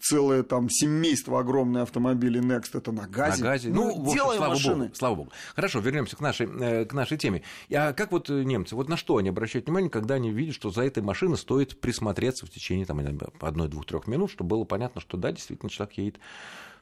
целое 0.00 0.42
там 0.42 0.68
семейство 0.70 1.40
огромное 1.40 1.82
автомобилей 1.82 2.40
Next, 2.40 2.70
это 2.74 2.92
на 2.92 3.06
газе. 3.06 3.42
На 3.42 3.50
газе. 3.50 3.70
Ну, 3.70 3.96
ну 3.96 4.12
делаем 4.12 4.38
слава 4.38 4.52
машины. 4.52 4.84
Богу, 4.84 4.94
слава 4.94 5.14
богу. 5.14 5.32
Хорошо, 5.54 5.80
вернемся 5.80 6.16
к 6.16 6.20
нашей, 6.20 6.46
э, 6.46 6.84
к 6.84 6.92
нашей 6.92 7.18
теме. 7.18 7.42
А 7.72 7.92
как 7.92 8.12
вот 8.12 8.30
э, 8.30 8.42
немцы, 8.42 8.74
вот 8.74 8.88
на 8.88 8.96
что 8.96 9.16
они 9.16 9.28
обращают 9.28 9.66
внимание, 9.66 9.90
когда 9.90 10.14
они 10.14 10.30
видят, 10.30 10.54
что 10.54 10.70
за 10.70 10.82
этой 10.82 11.02
машиной 11.02 11.36
стоит 11.36 11.80
присмотреться 11.80 12.46
в 12.46 12.50
течение 12.50 12.86
там, 12.86 13.00
одной, 13.40 13.68
двух, 13.68 13.86
трех 13.86 14.06
минут, 14.06 14.30
чтобы 14.30 14.50
было 14.50 14.64
понятно, 14.64 15.00
что 15.00 15.16
да, 15.16 15.32
действительно 15.32 15.70
человек 15.70 15.96
едет 15.98 16.20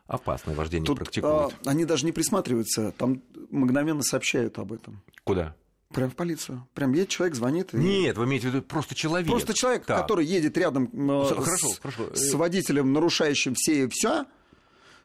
опасное 0.06 0.54
вождение 0.54 0.86
Тут, 0.86 0.98
практикует. 0.98 1.54
А, 1.64 1.70
они 1.70 1.84
даже 1.84 2.04
не 2.04 2.12
присматриваются, 2.12 2.92
там 2.92 3.22
мгновенно 3.50 4.02
сообщают 4.02 4.58
об 4.58 4.72
этом. 4.72 5.00
Куда? 5.24 5.54
Прям 5.92 6.10
в 6.10 6.14
полицию. 6.14 6.68
Прям 6.72 6.92
едет 6.92 7.08
человек, 7.08 7.34
звонит. 7.34 7.74
И... 7.74 7.76
Нет, 7.76 8.16
вы 8.16 8.24
имеете 8.24 8.48
в 8.48 8.54
виду 8.54 8.62
просто 8.62 8.94
человек. 8.94 9.28
Просто 9.28 9.54
человек, 9.54 9.84
да. 9.86 10.00
который 10.00 10.24
едет 10.24 10.56
рядом 10.56 10.84
э, 10.84 11.34
хорошо, 11.34 11.68
с, 11.68 11.78
хорошо. 11.78 12.14
с 12.14 12.32
водителем, 12.34 12.92
нарушающим 12.92 13.54
все 13.54 13.84
и 13.84 13.88
все. 13.88 14.26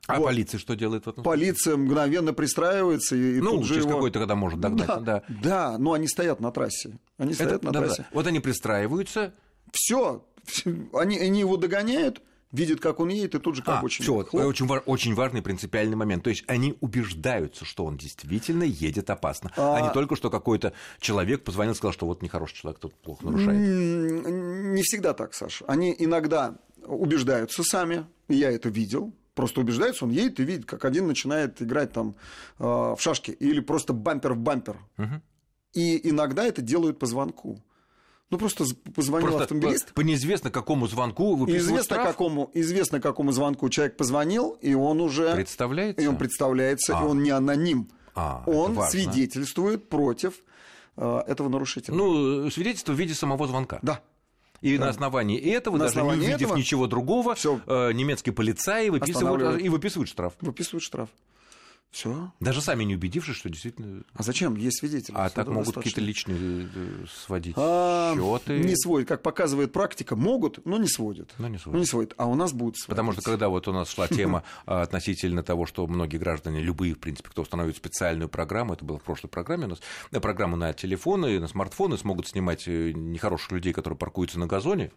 А 0.07 0.19
вот. 0.19 0.25
полиция 0.25 0.59
что 0.59 0.75
делает 0.75 1.05
в 1.05 1.09
этом 1.09 1.23
Полиция 1.23 1.77
мгновенно 1.77 2.33
пристраивается 2.33 3.15
и, 3.15 3.39
ну, 3.41 3.53
тут 3.53 3.63
же 3.63 3.73
через 3.73 3.85
его... 3.85 3.95
какой-то 3.95 4.19
когда 4.19 4.35
может 4.35 4.59
догнать. 4.59 4.87
Да, 4.87 4.99
да. 4.99 5.23
да, 5.27 5.77
но 5.79 5.93
они 5.93 6.07
стоят 6.07 6.39
на 6.39 6.51
трассе. 6.51 6.99
Они 7.17 7.33
стоят 7.33 7.53
Это, 7.53 7.65
на 7.65 7.71
да, 7.71 7.79
трассе. 7.79 8.03
Да. 8.03 8.07
Вот 8.11 8.27
они 8.27 8.39
пристраиваются. 8.39 9.33
Все, 9.71 10.23
они, 10.93 11.17
они 11.17 11.39
его 11.39 11.57
догоняют, 11.57 12.21
видит, 12.51 12.79
как 12.79 12.99
он 12.99 13.09
едет, 13.09 13.35
и 13.35 13.39
тут 13.39 13.55
же 13.55 13.61
как 13.61 13.81
а, 13.81 13.85
очень... 13.85 14.03
Все, 14.03 14.13
очень, 14.15 14.67
очень 14.67 15.13
важный 15.13 15.41
принципиальный 15.41 15.95
момент. 15.95 16.23
То 16.23 16.29
есть 16.29 16.43
они 16.47 16.77
убеждаются, 16.81 17.65
что 17.65 17.85
он 17.85 17.97
действительно 17.97 18.63
едет 18.63 19.09
опасно, 19.09 19.51
а, 19.57 19.77
а 19.77 19.81
не 19.81 19.91
только, 19.91 20.15
что 20.15 20.29
какой-то 20.29 20.73
человек 20.99 21.43
позвонил 21.43 21.73
и 21.73 21.75
сказал, 21.75 21.93
что 21.93 22.05
вот 22.05 22.21
нехороший 22.21 22.57
человек 22.57 22.79
тут 22.79 22.93
плохо 22.95 23.25
нарушает. 23.25 23.59
Не 23.59 24.81
всегда 24.83 25.13
так, 25.13 25.33
Саша. 25.33 25.65
Они 25.67 25.95
иногда 25.97 26.55
убеждаются 26.85 27.63
сами, 27.63 28.05
я 28.27 28.51
это 28.51 28.69
видел, 28.69 29.13
просто 29.33 29.61
убеждаются, 29.61 30.05
он 30.05 30.11
едет 30.11 30.39
и 30.39 30.43
видит, 30.43 30.65
как 30.65 30.85
один 30.85 31.07
начинает 31.07 31.61
играть 31.61 31.91
там 31.91 32.15
э, 32.59 32.63
в 32.63 32.97
шашки 32.99 33.31
или 33.31 33.59
просто 33.59 33.93
бампер 33.93 34.33
в 34.33 34.37
бампер. 34.37 34.77
Угу. 34.97 35.21
И 35.73 36.09
иногда 36.09 36.45
это 36.45 36.61
делают 36.61 36.99
по 36.99 37.05
звонку. 37.05 37.61
Ну, 38.31 38.37
просто 38.39 38.65
позвонил 38.95 39.27
просто 39.27 39.43
автомобилист. 39.43 39.87
По, 39.89 40.01
по 40.01 40.01
неизвестно 40.01 40.49
какому 40.49 40.87
звонку 40.87 41.45
известно 41.47 41.83
штраф. 41.83 42.07
какому 42.07 42.49
Известно 42.53 42.99
какому 42.99 43.31
звонку 43.31 43.69
человек 43.69 43.97
позвонил, 43.97 44.57
и 44.61 44.73
он 44.73 44.99
уже... 44.99 45.33
Представляется? 45.33 46.01
И 46.03 46.07
он 46.07 46.17
представляется, 46.17 46.97
а. 46.97 47.03
и 47.03 47.05
он 47.05 47.21
не 47.21 47.29
аноним. 47.29 47.87
А, 48.15 48.43
он 48.47 48.81
свидетельствует 48.89 49.89
против 49.89 50.33
э, 50.97 51.21
этого 51.27 51.49
нарушителя. 51.49 51.95
Ну, 51.95 52.49
свидетельство 52.49 52.93
в 52.93 52.99
виде 52.99 53.13
самого 53.13 53.45
звонка. 53.47 53.79
Да. 53.83 54.01
И 54.61 54.77
да. 54.77 54.85
на 54.85 54.89
основании 54.89 55.39
этого, 55.39 55.75
на 55.75 55.85
даже 55.85 55.99
основании 55.99 56.21
не 56.21 56.27
увидев 56.27 56.47
этого, 56.47 56.57
ничего 56.57 56.87
другого, 56.87 57.35
всё. 57.35 57.59
Э, 57.67 57.91
немецкие 57.91 58.33
полицаи 58.33 58.89
выписывают, 58.89 59.61
и 59.61 59.69
выписывают 59.69 60.09
штраф. 60.09 60.33
Выписывают 60.41 60.83
штраф. 60.83 61.09
Все. 61.95 62.29
Даже 62.41 62.59
сами 62.59 62.83
не 62.83 62.95
убедившись, 62.95 63.37
что 63.37 63.49
действительно. 63.49 64.03
А 64.13 64.21
зачем? 64.21 64.57
Есть 64.57 64.79
свидетели. 64.79 65.15
А 65.17 65.29
так 65.29 65.47
могут 65.47 65.75
какие-то 65.75 66.01
личные 66.01 66.67
э, 66.75 67.05
сводить 67.23 67.53
а, 67.55 68.13
счеты. 68.15 68.59
Не 68.59 68.75
сводят. 68.75 69.07
Как 69.07 69.21
показывает 69.21 69.71
практика, 69.71 70.17
могут, 70.17 70.65
но 70.65 70.77
не 70.77 70.89
сводят. 70.89 71.33
Но 71.37 71.47
не 71.47 71.57
сводят. 71.57 71.73
Но 71.73 71.79
не 71.79 71.85
сводят. 71.85 72.13
А 72.17 72.25
у 72.25 72.35
нас 72.35 72.51
будут 72.51 72.75
сводить. 72.75 72.89
Потому 72.89 73.13
что 73.13 73.21
когда 73.21 73.47
вот 73.47 73.69
у 73.69 73.71
нас 73.71 73.89
шла 73.89 74.09
тема 74.09 74.43
а, 74.65 74.81
относительно 74.81 75.41
того, 75.41 75.65
что 75.65 75.87
многие 75.87 76.17
граждане, 76.17 76.59
любые, 76.59 76.95
в 76.95 76.99
принципе, 76.99 77.29
кто 77.29 77.43
установит 77.43 77.77
специальную 77.77 78.27
программу, 78.27 78.73
это 78.73 78.83
было 78.83 78.99
в 78.99 79.03
прошлой 79.03 79.29
программе 79.29 79.63
у 79.63 79.69
нас, 79.69 79.79
э, 80.11 80.19
программу 80.19 80.57
на 80.57 80.73
телефоны, 80.73 81.39
на 81.39 81.47
смартфоны, 81.47 81.97
смогут 81.97 82.27
снимать 82.27 82.67
э, 82.67 82.91
нехороших 82.91 83.53
людей, 83.53 83.71
которые 83.71 83.97
паркуются 83.97 84.37
на 84.37 84.47
газоне. 84.47 84.91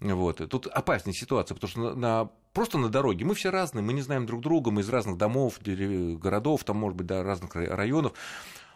Вот. 0.00 0.40
Тут 0.48 0.66
опасная 0.66 1.12
ситуация, 1.12 1.56
потому 1.56 1.70
что 1.70 1.94
на 1.94 2.30
просто 2.58 2.76
на 2.76 2.88
дороге. 2.88 3.24
Мы 3.24 3.36
все 3.36 3.50
разные, 3.50 3.84
мы 3.84 3.92
не 3.92 4.02
знаем 4.02 4.26
друг 4.26 4.40
друга, 4.40 4.72
мы 4.72 4.80
из 4.80 4.88
разных 4.88 5.16
домов, 5.16 5.60
городов, 5.64 6.64
там, 6.64 6.78
может 6.78 6.96
быть, 6.96 7.06
да, 7.06 7.22
разных 7.22 7.54
районов 7.54 8.14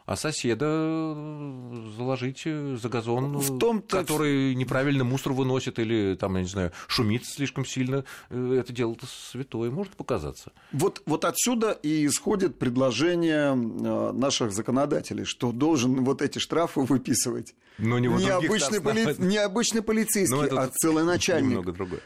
а 0.05 0.16
соседа 0.16 0.66
э, 0.68 1.90
заложить 1.97 2.42
за 2.45 2.88
газон, 2.88 3.37
в 3.37 3.59
том 3.59 3.83
который 3.83 4.55
неправильно 4.55 5.05
мусор 5.05 5.33
выносит 5.33 5.79
или, 5.79 6.16
там, 6.16 6.35
я 6.37 6.42
не 6.42 6.49
знаю, 6.49 6.73
шумит 6.88 7.25
слишком 7.25 7.64
сильно, 7.64 8.05
э, 8.31 8.57
это 8.59 8.73
дело-то 8.73 9.07
святое 9.07 9.71
может 9.71 9.95
показаться. 9.95 10.53
Вот, 10.73 11.03
вот 11.07 11.25
отсюда 11.25 11.73
и 11.73 12.07
исходит 12.07 12.59
предложение 12.59 13.53
э, 13.53 14.12
наших 14.12 14.53
законодателей, 14.53 15.25
что 15.25 15.53
должен 15.53 16.05
вот 16.05 16.21
эти 16.21 16.38
штрафы 16.38 16.81
выписывать. 16.81 17.55
Но 17.79 17.99
не, 17.99 18.09
не, 18.09 18.29
обычный, 18.29 18.81
поли... 18.81 19.14
не 19.18 19.38
обычный 19.38 19.83
полицейский, 19.83 20.37
Но 20.37 20.59
а 20.59 20.68
целый 20.68 21.05
начальник. 21.05 21.51
Немного 21.51 21.73
другое. 21.73 22.01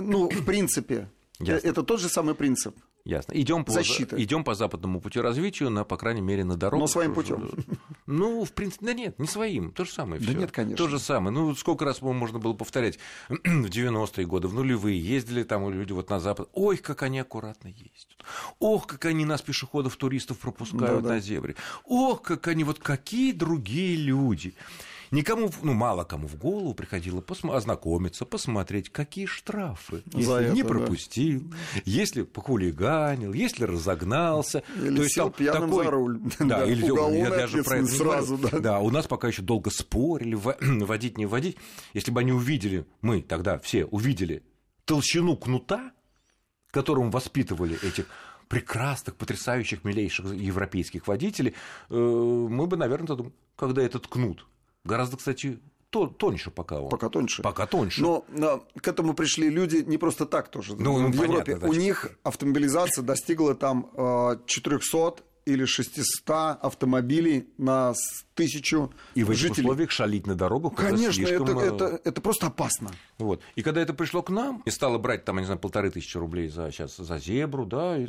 Ну, 0.00 0.28
в 0.28 0.44
принципе. 0.44 1.08
Ясно. 1.38 1.68
Это 1.68 1.82
тот 1.82 2.00
же 2.00 2.08
самый 2.08 2.34
принцип. 2.34 2.76
Ясно. 3.04 3.34
Идем 3.34 3.64
по, 3.64 3.70
идем 3.70 4.42
по 4.42 4.56
западному 4.56 5.00
пути 5.00 5.20
развития, 5.20 5.68
на, 5.68 5.84
по 5.84 5.96
крайней 5.96 6.22
мере, 6.22 6.42
на 6.42 6.56
дорогу. 6.56 6.80
Но 6.80 6.86
своим 6.88 7.14
путем. 7.14 7.48
Ну, 8.06 8.44
в 8.44 8.52
принципе, 8.52 8.86
да 8.86 8.94
нет, 8.94 9.18
не 9.18 9.28
своим. 9.28 9.70
То 9.70 9.84
же 9.84 9.92
самое. 9.92 10.20
Да 10.20 10.28
всё. 10.28 10.38
нет, 10.38 10.50
конечно. 10.50 10.76
То 10.76 10.88
же 10.88 10.98
самое. 10.98 11.32
Ну, 11.32 11.54
сколько 11.54 11.84
раз 11.84 12.02
можно 12.02 12.40
было 12.40 12.52
повторять 12.52 12.98
в 13.28 13.66
90-е 13.66 14.26
годы, 14.26 14.48
в 14.48 14.54
нулевые, 14.54 14.98
ездили 14.98 15.44
там 15.44 15.70
люди 15.70 15.92
вот 15.92 16.10
на 16.10 16.18
запад. 16.18 16.48
Ой, 16.52 16.78
как 16.78 17.02
они 17.02 17.20
аккуратно 17.20 17.68
ездят. 17.68 18.24
Ох, 18.58 18.88
как 18.88 19.04
они 19.04 19.24
нас, 19.24 19.40
пешеходов, 19.40 19.96
туристов, 19.96 20.38
пропускают 20.38 21.02
да, 21.02 21.08
да. 21.08 21.14
на 21.14 21.20
зебре. 21.20 21.54
Ох, 21.84 22.22
как 22.22 22.48
они, 22.48 22.64
вот 22.64 22.80
какие 22.80 23.30
другие 23.30 23.96
люди. 23.96 24.54
Никому, 25.16 25.50
ну, 25.62 25.72
мало 25.72 26.04
кому 26.04 26.28
в 26.28 26.36
голову 26.36 26.74
приходило 26.74 27.20
посмо- 27.22 27.56
ознакомиться, 27.56 28.26
посмотреть, 28.26 28.90
какие 28.90 29.24
штрафы, 29.26 30.02
За 30.12 30.18
если 30.18 30.50
не 30.54 30.60
это, 30.60 30.68
да. 30.68 30.74
пропустил, 30.74 31.54
если 31.86 32.22
похулиганил, 32.22 33.32
если 33.32 33.64
разогнался. 33.64 34.62
Или 34.76 34.96
То 34.96 35.02
есть 35.04 35.14
сел 35.14 35.30
пьяным 35.30 35.70
такой- 35.70 35.84
за 35.86 35.90
руль. 35.90 36.20
Да, 36.38 36.44
Да, 36.58 36.64
или 36.66 36.84
я 37.18 37.30
даже 37.30 37.62
про 37.64 37.76
это 37.78 37.90
не 37.90 37.96
сразу, 37.96 38.36
да. 38.36 38.58
Да, 38.58 38.80
у 38.80 38.90
нас 38.90 39.06
пока 39.06 39.28
еще 39.28 39.40
долго 39.42 39.70
спорили, 39.70 40.34
в- 40.34 40.56
вводить, 40.60 41.16
не 41.18 41.24
вводить. 41.24 41.56
Если 41.94 42.10
бы 42.10 42.20
они 42.20 42.32
увидели, 42.32 42.84
мы 43.00 43.22
тогда 43.22 43.58
все 43.58 43.86
увидели 43.86 44.42
толщину 44.84 45.36
кнута, 45.36 45.92
которым 46.70 47.10
воспитывали 47.10 47.76
этих 47.82 48.06
прекрасных, 48.48 49.16
потрясающих, 49.16 49.82
милейших 49.82 50.26
европейских 50.34 51.08
водителей, 51.08 51.54
э, 51.88 51.94
мы 51.94 52.66
бы, 52.66 52.76
наверное, 52.76 53.08
задумали, 53.08 53.34
когда 53.56 53.82
этот 53.82 54.06
кнут 54.06 54.46
гораздо, 54.86 55.16
кстати, 55.16 55.58
то- 55.90 56.06
тоньше 56.06 56.50
пока 56.50 56.80
он. 56.80 56.88
Пока 56.88 57.08
тоньше. 57.08 57.42
Пока 57.42 57.66
тоньше. 57.66 58.00
Но 58.02 58.24
а, 58.40 58.60
к 58.80 58.88
этому 58.88 59.14
пришли 59.14 59.48
люди 59.50 59.84
не 59.86 59.98
просто 59.98 60.26
так 60.26 60.48
тоже. 60.48 60.74
Ну, 60.76 60.98
ну, 60.98 61.08
в 61.08 61.16
понятно, 61.16 61.22
Европе 61.22 61.56
да. 61.56 61.68
у 61.68 61.72
них 61.72 62.10
автомобилизация 62.22 63.02
достигла 63.02 63.54
там 63.54 63.90
а, 63.94 64.40
400 64.46 65.22
или 65.46 65.64
600 65.64 66.58
автомобилей 66.60 67.48
на 67.56 67.94
тысячу 68.34 68.92
И 69.14 69.22
в 69.22 69.30
этих 69.30 69.40
жителей. 69.40 69.62
условиях 69.62 69.90
шалить 69.92 70.26
на 70.26 70.34
дорогах 70.34 70.74
Конечно, 70.74 71.22
это, 71.22 71.28
слишком, 71.28 71.58
э, 71.58 71.66
это, 71.66 72.00
это 72.04 72.20
просто 72.20 72.48
опасно. 72.48 72.90
Вот. 73.18 73.40
И 73.54 73.62
когда 73.62 73.80
это 73.80 73.94
пришло 73.94 74.22
к 74.22 74.30
нам, 74.30 74.62
и 74.66 74.70
стало 74.70 74.98
брать, 74.98 75.24
там, 75.24 75.36
я 75.36 75.42
не 75.42 75.46
знаю, 75.46 75.60
полторы 75.60 75.90
тысячи 75.90 76.18
рублей 76.18 76.48
за, 76.48 76.72
сейчас, 76.72 76.96
за 76.96 77.18
зебру, 77.18 77.64
да, 77.64 77.96
и, 77.96 78.08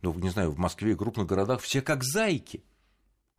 ну, 0.00 0.14
не 0.14 0.30
знаю, 0.30 0.52
в 0.52 0.58
Москве 0.58 0.92
и 0.92 0.94
крупных 0.94 1.26
городах 1.26 1.60
все 1.60 1.82
как 1.82 2.02
зайки. 2.02 2.64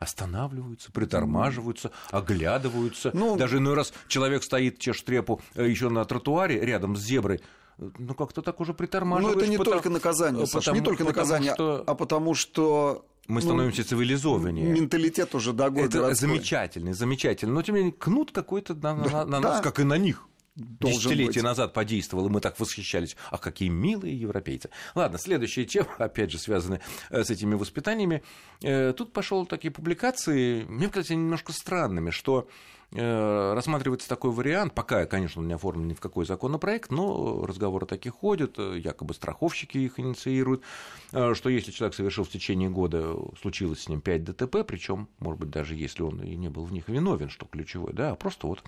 Останавливаются, 0.02 0.92
притормаживаются, 0.92 1.92
оглядываются. 2.10 3.12
Ну- 3.14 3.38
Даже 3.38 3.58
иной 3.58 3.76
раз 3.76 3.94
человек 4.08 4.42
стоит, 4.44 4.80
чешет 4.80 5.06
трепу 5.06 5.40
еще 5.56 5.90
на 5.90 6.04
тротуаре 6.06 6.60
рядом 6.60 6.96
с 6.98 7.02
зеброй, 7.02 7.40
ну, 7.78 8.16
как-то 8.16 8.42
так 8.42 8.60
уже 8.60 8.74
притормаживаешь. 8.74 9.38
это 9.38 9.48
не 9.48 9.58
потому- 9.60 9.76
только 9.76 9.90
наказание, 9.92 10.48
Саш, 10.48 10.54
не 10.56 10.60
потому- 10.74 10.86
только 10.86 11.06
потому 11.06 11.18
наказание, 11.18 11.54
что 11.54 11.84
а 11.86 11.94
потому 11.94 12.34
что 12.34 13.06
мы 13.28 13.42
ну, 13.42 13.48
становимся 13.48 13.84
цивилизованнее. 13.88 14.72
менталитет 14.74 15.36
уже 15.36 15.54
дорогой 15.54 15.84
Это 15.84 16.00
городской. 16.00 16.30
замечательный, 16.30 16.94
замечательный. 16.94 17.52
Но 17.54 17.62
тем 17.62 17.76
не 17.76 17.82
менее, 17.82 17.96
кнут 17.98 18.32
какой-то 18.32 18.74
на, 18.74 18.96
на- 18.96 19.26
на 19.26 19.40
нас, 19.40 19.58
да. 19.58 19.62
как 19.62 19.80
и 19.80 19.84
на 19.84 20.00
них. 20.00 20.28
Десятилетия 20.56 21.42
назад 21.42 21.74
подействовал, 21.74 22.28
и 22.28 22.30
мы 22.30 22.42
так 22.42 22.60
восхищались. 22.60 23.16
А 23.30 23.38
какие 23.38 23.70
милые 23.70 24.20
европейцы. 24.20 24.70
Ладно, 24.96 25.18
следующая 25.18 25.64
тема, 25.64 25.88
опять 25.98 26.32
же, 26.32 26.38
связанная 26.38 26.82
э, 27.10 27.24
с 27.24 27.30
этими 27.30 27.56
воспитаниями. 27.56 28.22
Э, 28.62 28.92
Тут 28.92 29.14
пошел 29.14 29.46
такие 29.46 29.72
публикации, 29.72 30.64
мне 30.64 30.90
кажется, 30.90 31.16
немножко 31.16 31.54
странными, 31.54 32.10
что 32.10 32.50
э, 32.92 33.54
рассматривается 33.54 34.10
такой 34.10 34.32
вариант, 34.32 34.74
пока, 34.74 35.06
конечно, 35.06 35.42
он 35.42 35.48
не 35.48 35.54
оформлен 35.54 35.88
ни 35.88 35.94
в 35.94 36.02
какой 36.02 36.26
законопроект, 36.26 36.92
но 36.92 37.46
разговоры 37.46 37.86
такие 37.86 38.12
ходят, 38.12 38.58
якобы 38.58 39.14
страховщики 39.14 39.78
их 39.78 40.02
инициируют, 40.02 40.64
что 41.12 41.50
если 41.50 41.72
человек 41.72 41.96
совершил 41.96 42.26
в 42.26 42.30
течение 42.30 42.70
года, 42.70 43.16
случилось 43.40 43.84
с 43.84 43.88
ним 43.88 44.02
5 44.02 44.24
ДТП, 44.26 44.58
причем, 44.68 45.08
может 45.20 45.40
быть, 45.40 45.50
даже 45.50 45.76
если 45.76 46.04
он 46.04 46.22
и 46.22 46.36
не 46.36 46.50
был 46.50 46.66
в 46.66 46.74
них 46.74 46.90
виновен, 46.90 47.30
что 47.30 47.46
ключевое, 47.46 47.94
да, 47.94 48.12
а 48.12 48.16
просто 48.16 48.48
вот 48.48 48.62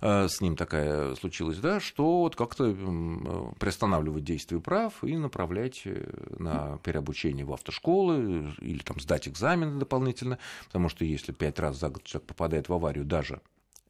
с 0.00 0.40
ним 0.40 0.56
такая 0.56 1.14
случилась, 1.16 1.58
да, 1.58 1.80
что 1.80 2.20
вот 2.20 2.36
как-то 2.36 2.74
э, 2.76 3.52
приостанавливать 3.58 4.24
действие 4.24 4.60
прав 4.60 5.02
и 5.02 5.16
направлять 5.16 5.82
э, 5.84 6.34
на 6.38 6.78
переобучение 6.78 7.44
в 7.44 7.52
автошколы 7.52 8.46
э, 8.60 8.64
или 8.64 8.78
там 8.78 9.00
сдать 9.00 9.28
экзамены 9.28 9.78
дополнительно, 9.78 10.38
потому 10.66 10.88
что 10.88 11.04
если 11.04 11.32
пять 11.32 11.58
раз 11.58 11.78
за 11.78 11.88
год 11.88 12.04
человек 12.04 12.28
попадает 12.28 12.68
в 12.68 12.72
аварию 12.72 13.04
даже 13.04 13.40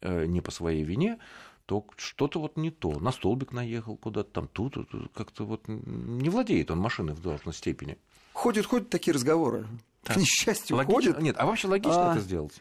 э, 0.01 0.25
не 0.25 0.41
по 0.41 0.51
своей 0.51 0.83
вине, 0.83 1.17
то 1.65 1.85
что-то 1.97 2.39
вот 2.39 2.57
не 2.57 2.69
то. 2.69 2.99
На 2.99 3.11
столбик 3.11 3.51
наехал 3.51 3.97
куда-то 3.97 4.29
там, 4.29 4.47
тут, 4.47 4.73
тут, 4.73 5.11
как-то 5.13 5.45
вот 5.45 5.63
не 5.67 6.29
владеет 6.29 6.69
он 6.71 6.79
машиной 6.79 7.13
в 7.13 7.21
должной 7.21 7.53
степени. 7.53 7.97
Ходят, 8.33 8.65
ходят 8.65 8.89
такие 8.89 9.13
разговоры. 9.13 9.65
К 10.03 10.17
несчастью, 10.17 10.77
Логично- 10.77 10.93
ходят. 10.93 11.21
Нет, 11.21 11.35
а 11.39 11.45
вообще 11.47 11.67
логично 11.67 12.11
А, 12.11 12.13
это 12.13 12.21
сделать? 12.21 12.53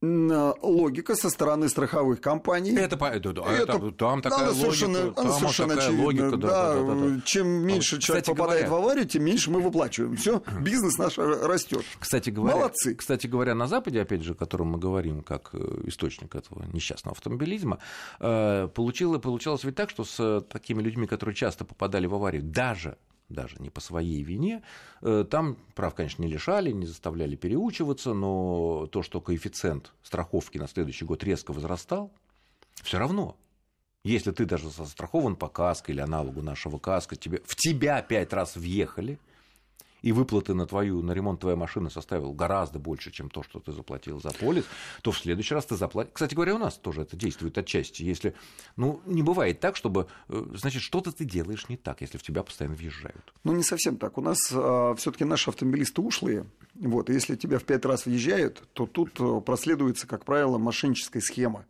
М, 0.00 0.54
Логика 0.62 1.16
со 1.16 1.28
стороны 1.28 1.68
страховых 1.68 2.20
компаний. 2.20 2.70
Это, 2.76 2.94
это- 3.04 3.32
да, 3.32 3.42
это- 3.52 3.90
там 3.90 4.22
такая 4.22 4.38
она 4.40 4.48
логика, 4.50 4.60
совершенно, 4.64 5.10
там 5.12 5.24
она 5.24 5.30
вот 5.30 5.38
совершенно 5.40 5.68
такая 5.74 5.88
очевидна. 5.88 6.04
логика, 6.04 6.36
да, 6.36 6.48
да, 6.48 6.74
да, 6.74 6.94
да, 6.94 6.94
да. 7.16 7.20
Чем 7.24 7.48
меньше 7.48 7.96
вот, 7.96 8.02
человек 8.04 8.26
попадает 8.26 8.66
говоря- 8.66 8.70
в 8.70 8.74
аварию, 8.84 9.06
тем 9.08 9.24
меньше 9.24 9.50
мы 9.50 9.60
выплачиваем. 9.60 10.16
Все, 10.16 10.40
бизнес 10.60 10.98
наш 10.98 11.18
растет. 11.18 11.84
Кстати 11.98 12.30
говоря, 12.30 12.56
Молодцы. 12.56 12.94
Кстати 12.94 13.26
говоря, 13.26 13.56
на 13.56 13.66
Западе, 13.66 14.00
опять 14.00 14.22
же, 14.22 14.32
о 14.32 14.34
котором 14.36 14.68
мы 14.68 14.78
говорим 14.78 15.22
как 15.22 15.50
э, 15.52 15.58
источник 15.86 16.36
этого 16.36 16.64
несчастного 16.72 17.16
автомобилизма, 17.16 17.78
э, 18.20 18.68
получило, 18.72 19.18
получалось 19.18 19.64
ведь 19.64 19.74
так, 19.74 19.90
что 19.90 20.04
с 20.04 20.40
такими 20.42 20.80
людьми, 20.80 21.08
которые 21.08 21.34
часто 21.34 21.64
попадали 21.64 22.06
в 22.06 22.14
аварию, 22.14 22.44
даже 22.44 22.98
даже 23.28 23.56
не 23.58 23.70
по 23.70 23.80
своей 23.80 24.22
вине. 24.22 24.62
Э, 25.02 25.24
Там 25.28 25.56
прав, 25.74 25.94
конечно, 25.94 26.22
не 26.22 26.28
лишали, 26.28 26.72
не 26.72 26.86
заставляли 26.86 27.36
переучиваться, 27.36 28.14
но 28.14 28.86
то, 28.86 29.02
что 29.02 29.20
коэффициент 29.20 29.92
страховки 30.02 30.58
на 30.58 30.68
следующий 30.68 31.04
год 31.04 31.22
резко 31.24 31.52
возрастал, 31.52 32.12
все 32.82 32.98
равно. 32.98 33.36
Если 34.04 34.30
ты 34.30 34.46
даже 34.46 34.70
застрахован 34.70 35.36
по 35.36 35.48
каско 35.48 35.92
или 35.92 36.00
аналогу 36.00 36.40
нашего 36.40 36.78
каска, 36.78 37.16
тебе, 37.16 37.42
в 37.44 37.56
тебя 37.56 38.00
пять 38.00 38.32
раз 38.32 38.56
въехали, 38.56 39.18
и 40.02 40.12
выплаты 40.12 40.54
на 40.54 40.66
твою, 40.66 41.02
на 41.02 41.12
ремонт 41.12 41.40
твоей 41.40 41.56
машины 41.56 41.90
составил 41.90 42.32
гораздо 42.32 42.78
больше, 42.78 43.10
чем 43.10 43.30
то, 43.30 43.42
что 43.42 43.60
ты 43.60 43.72
заплатил 43.72 44.20
за 44.20 44.30
полис, 44.30 44.64
то 45.02 45.10
в 45.10 45.18
следующий 45.18 45.54
раз 45.54 45.66
ты 45.66 45.76
заплатишь. 45.76 46.12
Кстати 46.14 46.34
говоря, 46.34 46.54
у 46.54 46.58
нас 46.58 46.76
тоже 46.76 47.02
это 47.02 47.16
действует 47.16 47.56
отчасти. 47.58 48.02
Если, 48.02 48.34
ну, 48.76 49.00
не 49.06 49.22
бывает 49.22 49.60
так, 49.60 49.76
чтобы, 49.76 50.06
э, 50.28 50.44
значит, 50.54 50.82
что-то 50.82 51.12
ты 51.12 51.24
делаешь 51.24 51.68
не 51.68 51.76
так, 51.76 52.00
если 52.00 52.18
в 52.18 52.22
тебя 52.22 52.42
постоянно 52.42 52.76
въезжают. 52.76 53.32
Ну, 53.44 53.52
не 53.52 53.62
совсем 53.62 53.96
так. 53.96 54.18
У 54.18 54.20
нас 54.20 54.38
все-таки 54.38 55.24
наши 55.24 55.50
автомобилисты 55.50 56.00
ушлые. 56.00 56.46
Вот, 56.74 57.10
если 57.10 57.34
тебя 57.36 57.58
в 57.58 57.64
пять 57.64 57.84
раз 57.84 58.06
въезжают, 58.06 58.62
то 58.72 58.86
тут 58.86 59.18
э, 59.20 59.40
проследуется, 59.40 60.06
как 60.06 60.24
правило, 60.24 60.58
мошенническая 60.58 61.20
схема. 61.20 61.64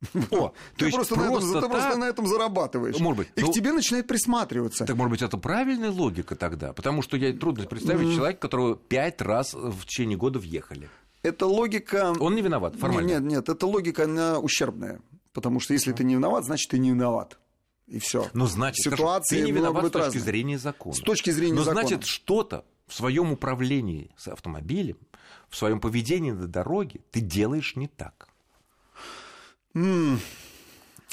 О, 0.30 0.52
Ты, 0.76 0.86
есть 0.86 0.96
просто, 0.96 1.16
на 1.16 1.22
этом, 1.22 1.32
просто 1.34 1.60
ты 1.60 1.68
просто 1.68 1.88
так? 1.90 1.98
на 1.98 2.04
этом 2.04 2.26
зарабатываешь. 2.26 2.98
Может 3.00 3.18
быть. 3.18 3.28
И 3.34 3.40
Ну, 3.40 3.50
к 3.50 3.54
тебе 3.54 3.72
начинает 3.72 4.06
присматриваться. 4.06 4.84
Так, 4.86 4.96
может 4.96 5.10
быть, 5.10 5.22
это 5.22 5.36
правильная 5.38 5.90
логика 5.90 6.36
тогда? 6.36 6.72
Потому 6.72 7.02
что 7.02 7.16
я 7.16 7.32
трудно 7.32 7.66
представить 7.66 8.14
человека, 8.14 8.38
которого 8.40 8.76
пять 8.76 9.20
раз 9.20 9.54
в 9.54 9.84
течение 9.86 10.16
года 10.16 10.38
въехали. 10.38 10.88
Это 11.22 11.46
логика... 11.46 12.14
Он 12.20 12.36
не 12.36 12.42
виноват, 12.42 12.76
формально. 12.76 13.08
Нет, 13.08 13.22
нет, 13.22 13.48
это 13.48 13.66
логика, 13.66 14.04
она 14.04 14.38
ущербная. 14.38 15.00
Потому 15.32 15.58
что 15.58 15.72
если 15.74 15.92
ты 15.92 16.04
не 16.04 16.14
виноват, 16.14 16.44
значит, 16.44 16.70
ты 16.70 16.78
не 16.78 16.90
виноват. 16.90 17.38
И 17.88 17.98
все. 17.98 18.28
Но 18.34 18.46
значит, 18.46 18.84
хорошо, 18.84 19.02
Ситуации 19.02 19.40
ты 19.40 19.46
не 19.46 19.52
виноват 19.52 19.86
с 19.86 19.90
точки 19.90 20.04
разные. 20.04 20.22
зрения 20.22 20.58
закона. 20.58 20.94
С 20.94 21.00
точки 21.00 21.30
зрения 21.30 21.54
Но 21.54 21.64
закона. 21.64 21.80
значит, 21.80 22.04
что-то 22.06 22.64
в 22.86 22.94
своем 22.94 23.32
управлении 23.32 24.10
с 24.16 24.28
автомобилем, 24.28 24.98
в 25.48 25.56
своем 25.56 25.80
поведении 25.80 26.30
на 26.30 26.46
дороге 26.46 27.00
ты 27.10 27.20
делаешь 27.20 27.76
не 27.76 27.88
так. 27.88 28.28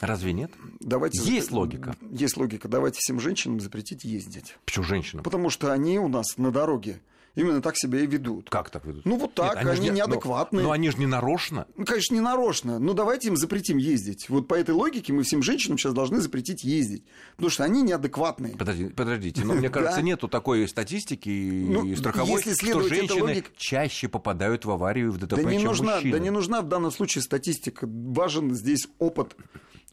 Разве 0.02 0.34
нет? 0.34 0.52
Давайте 0.80 1.22
Есть 1.22 1.52
логика. 1.52 1.96
Есть 2.12 2.38
логика. 2.38 2.68
Давайте 2.68 3.00
всем 3.00 3.20
женщинам 3.20 3.60
запретить 3.60 4.04
ездить. 4.04 4.58
Почему 4.66 4.84
женщинам? 4.86 5.24
Потому 5.24 5.50
что 5.50 5.72
они 5.72 6.00
у 6.00 6.08
нас 6.08 6.38
на 6.38 6.52
дороге 6.52 7.00
именно 7.36 7.62
так 7.62 7.78
себя 7.78 8.00
и 8.00 8.08
ведут. 8.08 8.50
Как 8.50 8.70
так 8.70 8.86
ведут? 8.86 9.06
Ну, 9.06 9.18
вот 9.18 9.34
так, 9.34 9.56
Нет, 9.56 9.66
они 9.66 9.76
же 9.76 9.82
не- 9.82 9.90
неадекватные. 9.90 10.62
Но, 10.64 10.68
но 10.70 10.72
они 10.74 10.90
же 10.90 10.98
не 10.98 11.06
нарочно. 11.06 11.68
Ну, 11.76 11.86
конечно, 11.86 12.14
не 12.16 12.22
нарочно. 12.22 12.80
Но 12.80 12.94
давайте 12.94 13.28
им 13.28 13.38
запретим 13.38 13.78
ездить. 13.78 14.30
Вот 14.30 14.48
по 14.48 14.54
этой 14.56 14.72
логике 14.74 15.14
мы 15.14 15.24
всем 15.24 15.44
женщинам 15.44 15.78
сейчас 15.78 15.94
должны 15.94 16.20
запретить 16.22 16.64
ездить. 16.64 17.04
Потому 17.36 17.50
что 17.50 17.64
они 17.64 17.82
неадекватные. 17.82 18.56
Подожди- 18.56 18.90
подождите, 18.90 19.44
но 19.44 19.54
мне 19.54 19.70
кажется, 19.76 20.02
нету 20.02 20.28
такой 20.28 20.68
статистики 20.68 21.30
и 21.30 21.66
Ну, 21.66 21.96
страховой, 21.96 22.42
если 22.46 22.70
что 22.70 22.82
женщины 22.88 23.44
чаще 23.58 24.08
попадают 24.08 24.66
в 24.66 24.72
аварию 24.72 25.12
в 25.12 25.18
ДТП, 25.18 25.36
Да 25.36 25.44
не, 25.44 25.58
чем 25.58 25.68
нужна, 25.68 25.96
мужчины. 25.96 26.12
да 26.14 26.20
не 26.20 26.30
нужна 26.30 26.62
в 26.62 26.68
данном 26.68 26.92
случае 26.92 27.22
статистика. 27.22 27.88
Важен 27.90 28.54
здесь 28.56 28.88
опыт. 29.00 29.36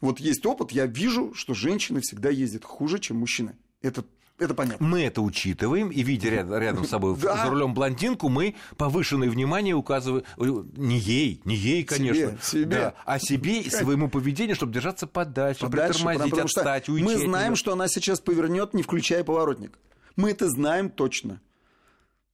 Вот 0.01 0.19
есть 0.19 0.45
опыт, 0.45 0.71
я 0.71 0.85
вижу, 0.85 1.33
что 1.33 1.53
женщины 1.53 2.01
всегда 2.01 2.29
ездят 2.29 2.65
хуже, 2.65 2.99
чем 2.99 3.17
мужчины. 3.17 3.55
Это, 3.81 4.03
это 4.43 4.53
понятно. 4.53 4.85
Мы 4.85 5.01
это 5.03 5.21
учитываем, 5.21 5.89
и 5.89 6.03
видя 6.03 6.29
ряд- 6.29 6.49
рядом 6.49 6.85
с 6.85 6.89
собой 6.89 7.15
Да. 7.21 7.43
за 7.43 7.49
рулем 7.49 7.73
блондинку, 7.73 8.29
мы 8.29 8.55
повышенное 8.77 9.29
внимание 9.29 9.75
указываем 9.75 10.23
э, 10.37 10.63
не 10.77 10.97
ей, 10.97 11.41
не 11.45 11.55
ей, 11.55 11.83
конечно, 11.83 12.37
себе. 12.41 12.65
да, 12.65 12.93
а 13.05 13.19
себе 13.19 13.61
и 13.61 13.69
своему 13.69 14.09
поведению, 14.09 14.55
чтобы 14.55 14.73
держаться 14.73 15.07
подальше, 15.07 15.61
Подальше, 15.61 15.99
притормозить, 15.99 16.29
потому 16.31 16.45
отстать, 16.45 16.89
уйти. 16.89 17.03
Мы 17.05 17.17
знаем, 17.17 17.55
что 17.55 17.73
она 17.73 17.87
сейчас 17.87 18.19
повернет, 18.19 18.73
не 18.73 18.83
включая 18.83 19.23
поворотник. 19.23 19.77
Мы 20.15 20.31
это 20.31 20.47
знаем 20.49 20.89
точно. 20.89 21.41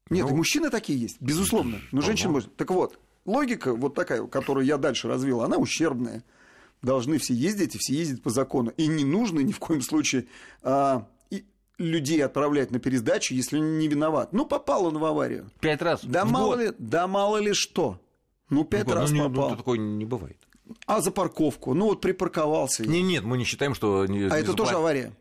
Нет, 0.09 0.25
Ну, 0.25 0.31
и 0.33 0.35
мужчины 0.37 0.69
такие 0.69 0.99
есть, 0.99 1.17
безусловно. 1.21 1.79
Но 1.91 2.01
женщины... 2.01 2.31
может. 2.31 2.55
Так 2.55 2.71
вот, 2.71 2.99
логика 3.25 3.75
вот 3.75 3.93
такая, 3.93 4.25
которую 4.25 4.65
я 4.65 4.77
дальше 4.77 5.07
развил, 5.07 5.41
она 5.41 5.57
ущербная. 5.57 6.23
Должны 6.81 7.17
все 7.17 7.33
ездить, 7.33 7.75
и 7.75 7.77
все 7.77 7.93
ездят 7.93 8.23
по 8.23 8.29
закону. 8.29 8.71
И 8.77 8.87
не 8.87 9.03
нужно 9.03 9.41
ни 9.41 9.51
в 9.51 9.59
коем 9.59 9.81
случае 9.81 10.27
а, 10.63 11.07
людей 11.79 12.23
отправлять 12.23 12.69
на 12.69 12.79
пересдачу, 12.79 13.33
если 13.33 13.57
он 13.57 13.79
не 13.79 13.87
виноват. 13.87 14.33
Ну, 14.33 14.45
попал 14.45 14.85
он 14.85 14.97
в 14.99 15.05
аварию. 15.05 15.49
Пять 15.59 15.81
раз 15.81 16.01
Да 16.03 16.25
в 16.25 16.31
мало 16.31 16.55
год. 16.55 16.59
ли, 16.59 16.71
да 16.77 17.07
мало 17.07 17.37
ли 17.37 17.53
что. 17.53 17.99
Ну, 18.49 18.65
пять 18.65 18.87
ну, 18.87 18.93
раз 18.93 19.11
ну, 19.11 19.29
попал. 19.29 19.49
Ну, 19.51 19.55
такое 19.55 19.79
не 19.79 20.05
бывает. 20.05 20.37
А 20.85 21.01
за 21.01 21.11
парковку? 21.11 21.73
Ну, 21.73 21.85
вот 21.85 22.01
припарковался. 22.01 22.85
Не, 22.85 23.01
нет, 23.01 23.23
мы 23.23 23.37
не 23.37 23.43
считаем, 23.43 23.73
что... 23.73 24.01
А 24.01 24.37
это 24.37 24.53
тоже 24.53 24.75
авария. 24.75 25.15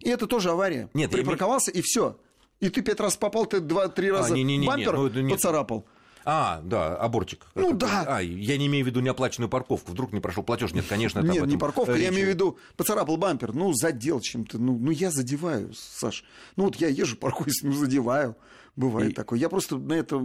И 0.00 0.08
это 0.08 0.26
тоже 0.26 0.50
авария. 0.50 0.88
Нет, 0.94 1.10
припарковался, 1.10 1.70
и 1.70 1.82
все. 1.82 2.18
И 2.60 2.70
ты 2.70 2.82
пять 2.82 3.00
раз 3.00 3.16
попал, 3.16 3.46
ты 3.46 3.60
два-три 3.60 4.10
раза 4.10 4.32
а, 4.32 4.36
не, 4.36 4.42
не, 4.42 4.56
не, 4.56 4.66
бампер 4.66 4.96
ну, 4.96 5.08
нет. 5.08 5.32
поцарапал. 5.32 5.86
А, 6.24 6.60
да, 6.64 6.96
аборчик. 6.96 7.46
Ну 7.54 7.68
это, 7.70 7.76
да. 7.76 8.04
А, 8.08 8.22
я 8.22 8.56
не 8.56 8.66
имею 8.66 8.84
в 8.84 8.88
виду 8.88 9.00
неоплаченную 9.00 9.48
парковку. 9.48 9.92
Вдруг 9.92 10.12
не 10.12 10.20
прошел 10.20 10.42
платеж. 10.42 10.72
Нет, 10.72 10.86
конечно, 10.88 11.18
это 11.20 11.28
Нет, 11.28 11.46
не 11.46 11.56
парковка, 11.56 11.92
речь. 11.92 12.02
я 12.02 12.08
имею 12.08 12.26
в 12.26 12.30
виду, 12.30 12.58
поцарапал 12.76 13.16
бампер. 13.16 13.52
Ну, 13.52 13.72
задел 13.74 14.20
чем-то. 14.20 14.58
Ну, 14.58 14.78
ну, 14.78 14.90
я 14.90 15.10
задеваю, 15.10 15.72
Саш. 15.74 16.24
Ну, 16.56 16.64
вот 16.64 16.76
я 16.76 16.88
езжу, 16.88 17.16
паркуюсь, 17.20 17.62
ну, 17.62 17.72
задеваю. 17.72 18.36
Бывает 18.76 19.12
И- 19.12 19.14
такое. 19.14 19.38
Я 19.38 19.48
просто 19.48 19.76
на 19.78 19.92
это 19.92 20.16
э, 20.16 20.18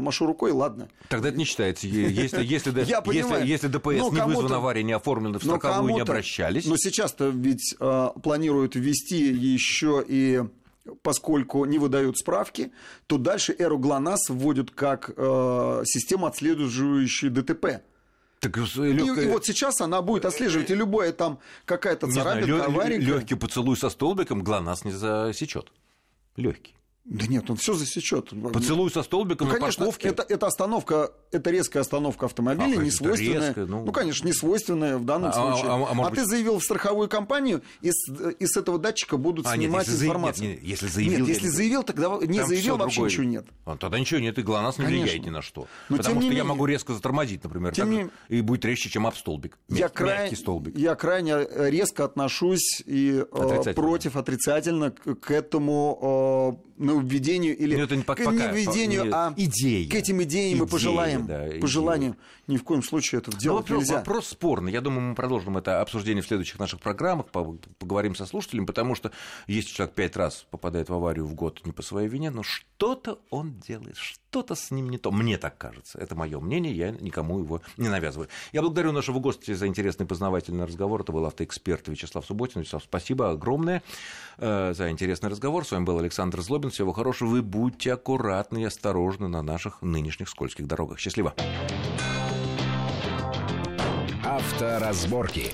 машу 0.00 0.24
рукой, 0.24 0.52
ладно. 0.52 0.88
Тогда 1.08 1.28
это 1.28 1.36
не 1.36 1.44
считается. 1.44 1.86
Если, 1.88 2.42
если, 2.42 2.70
Я 2.84 3.02
если, 3.04 3.46
если 3.46 3.68
ДПС 3.68 4.10
не 4.10 4.24
вызвана 4.24 4.56
авария, 4.56 4.82
не 4.82 4.92
оформлена 4.92 5.38
в 5.38 5.42
страховую, 5.42 5.94
не 5.94 6.00
обращались. 6.00 6.64
Но 6.64 6.76
сейчас-то 6.78 7.28
ведь 7.28 7.74
э, 7.78 8.08
планируют 8.22 8.74
ввести 8.74 9.30
еще 9.32 10.02
и 10.06 10.42
поскольку 11.02 11.64
не 11.64 11.78
выдают 11.78 12.18
справки, 12.18 12.72
то 13.06 13.18
дальше 13.18 13.54
эру 13.58 13.78
ГЛОНАСС 13.78 14.30
вводят 14.30 14.70
как 14.70 15.10
э, 15.16 15.82
систему, 15.84 16.26
отслеживающую 16.26 17.30
ДТП. 17.30 17.82
Так, 18.40 18.56
И, 18.56 18.62
и 18.62 19.26
вот 19.28 19.44
сейчас 19.44 19.82
она 19.82 20.00
будет 20.00 20.24
отслеживать, 20.24 20.70
и 20.70 20.74
любая 20.74 21.12
там 21.12 21.40
какая-то 21.66 22.10
царапинка, 22.10 22.64
аварийка. 22.64 23.04
легкий 23.04 23.34
поцелуй 23.34 23.76
со 23.76 23.90
столбиком 23.90 24.42
ГЛОНАСС 24.42 24.84
не 24.84 24.92
засечет. 24.92 25.70
Легкий. 26.36 26.74
Да 27.06 27.26
нет, 27.26 27.48
он 27.50 27.56
все 27.56 27.72
засечет. 27.74 28.30
Поцелуй 28.52 28.90
со 28.90 29.02
столбиком 29.02 29.48
Ну, 29.48 29.54
конечно, 29.54 29.86
парковке. 29.86 30.08
это, 30.08 30.22
это 30.28 30.46
остановка, 30.46 31.10
это 31.32 31.50
резкая 31.50 31.80
остановка 31.80 32.26
автомобиля, 32.26 32.78
А, 32.78 32.82
не 32.82 32.90
свойственная. 32.90 33.54
ну. 33.56 33.84
ну... 33.86 33.90
конечно, 33.92 34.26
не 34.26 34.34
свойственная 34.34 34.98
в 34.98 35.04
данном 35.06 35.30
А, 35.30 35.32
случае. 35.32 35.70
а, 35.70 35.76
А, 35.90 36.06
а 36.06 36.10
ты 36.10 36.20
быть- 36.20 36.26
заявил 36.28 36.58
в 36.58 36.62
страховую 36.62 37.08
компанию, 37.08 37.62
и 37.80 37.90
с, 37.90 38.06
и 38.38 38.46
с 38.46 38.56
этого 38.56 38.78
датчика 38.78 39.16
будут 39.16 39.46
А, 39.46 39.56
нет, 39.56 39.66
снимать 39.70 39.86
если 39.86 39.98
заявил- 39.98 40.12
информацию. 40.12 40.48
нет, 40.50 40.56
нет, 40.60 40.68
если 40.68 40.86
заявил, 40.88 41.18
Нет, 41.20 41.28
если 41.28 41.48
заявил, 41.48 41.82
тогда 41.84 42.18
не 42.20 42.38
Там 42.38 42.48
заявил, 42.48 42.76
вообще 42.76 42.94
другое. 42.96 43.10
ничего 43.10 43.24
нет. 43.24 43.46
А, 43.64 43.76
тогда 43.78 43.98
ничего 43.98 44.20
нет, 44.20 44.38
и 44.38 44.42
ГЛОНАСС 44.42 44.78
не 44.78 44.84
Конечно. 44.84 45.04
влияет 45.04 45.24
ни 45.24 45.30
на 45.30 45.42
что. 45.42 45.66
Но 45.88 45.96
Потому 45.96 46.16
что 46.16 46.20
не 46.20 46.26
я 46.26 46.30
менее- 46.42 46.44
могу 46.44 46.66
резко 46.66 46.92
затормозить, 46.92 47.42
например, 47.42 47.74
Тем 47.74 47.86
так, 47.96 48.10
не- 48.28 48.36
и 48.36 48.40
будет 48.42 48.64
резче, 48.66 48.90
чем 48.90 49.06
об 49.06 49.14
столбик. 49.16 49.58
Я, 49.68 49.88
край- 49.88 50.36
столбик. 50.36 50.76
я 50.76 50.94
крайне 50.94 51.48
резко 51.70 52.04
отношусь 52.04 52.82
и 52.86 53.24
э, 53.24 53.36
Отрицательно. 53.36 53.74
против 53.74 54.16
отрицательно 54.16 54.90
к, 54.90 55.14
к 55.14 55.30
этому 55.30 56.60
э, 56.78 56.89
нововведению 56.94 57.56
или 57.56 57.76
Ну, 57.76 57.82
это 57.84 57.96
не 57.96 58.02
к 58.02 58.06
пока- 58.06 58.24
не 58.30 58.38
введению, 58.52 59.04
не- 59.04 59.10
а 59.12 59.32
идея. 59.36 59.88
к 59.90 59.94
этим 59.94 60.22
идеям 60.22 60.52
и 60.52 60.62
Идея, 60.62 60.66
пожеланиям. 60.70 61.26
да, 61.26 61.48
пожеланиям. 61.60 62.16
Ни 62.46 62.56
в 62.56 62.64
коем 62.64 62.82
случае 62.82 63.20
это 63.20 63.30
Ну, 63.32 63.38
делать 63.38 63.62
вопрос, 63.68 63.78
нельзя. 63.84 63.98
вопрос 63.98 64.26
спорный. 64.28 64.72
Я 64.72 64.80
думаю, 64.80 65.00
мы 65.02 65.14
продолжим 65.14 65.56
это 65.56 65.80
обсуждение 65.80 66.22
в 66.22 66.26
следующих 66.26 66.58
наших 66.58 66.80
программах, 66.80 67.26
по- 67.28 67.56
поговорим 67.78 68.14
со 68.14 68.26
слушателями, 68.26 68.66
потому 68.66 68.94
что 68.94 69.12
если 69.46 69.70
человек 69.72 69.94
пять 69.94 70.16
раз 70.16 70.46
попадает 70.50 70.88
в 70.88 70.94
аварию 70.94 71.26
в 71.26 71.34
год 71.34 71.60
не 71.64 71.72
по 71.72 71.82
своей 71.82 72.08
вине, 72.08 72.30
но 72.30 72.42
что-то 72.42 73.20
он 73.30 73.60
делает, 73.66 73.96
что-то 74.30 74.54
с 74.54 74.70
ним 74.70 74.88
не 74.90 74.98
то. 74.98 75.10
Мне 75.10 75.38
так 75.38 75.58
кажется. 75.58 75.98
Это 75.98 76.14
мое 76.14 76.38
мнение, 76.38 76.72
я 76.72 76.90
никому 76.92 77.40
его 77.40 77.62
не 77.76 77.88
навязываю. 77.88 78.28
Я 78.52 78.62
благодарю 78.62 78.92
нашего 78.92 79.18
гостя 79.18 79.56
за 79.56 79.66
интересный 79.66 80.06
познавательный 80.06 80.64
разговор. 80.64 81.00
Это 81.00 81.10
был 81.10 81.26
автоэксперт 81.26 81.88
Вячеслав 81.88 82.24
Субботин. 82.24 82.60
Вячеслав, 82.60 82.84
спасибо 82.84 83.30
огромное 83.30 83.82
э, 84.38 84.72
за 84.72 84.88
интересный 84.88 85.30
разговор. 85.30 85.66
С 85.66 85.72
вами 85.72 85.84
был 85.84 85.98
Александр 85.98 86.40
Злобин. 86.42 86.70
Всего 86.70 86.92
хорошего. 86.92 87.28
Вы 87.30 87.42
будьте 87.42 87.92
аккуратны 87.92 88.62
и 88.62 88.64
осторожны 88.64 89.26
на 89.26 89.42
наших 89.42 89.82
нынешних 89.82 90.28
скользких 90.28 90.68
дорогах. 90.68 91.00
Счастливо. 91.00 91.34
Авторазборки. 94.24 95.52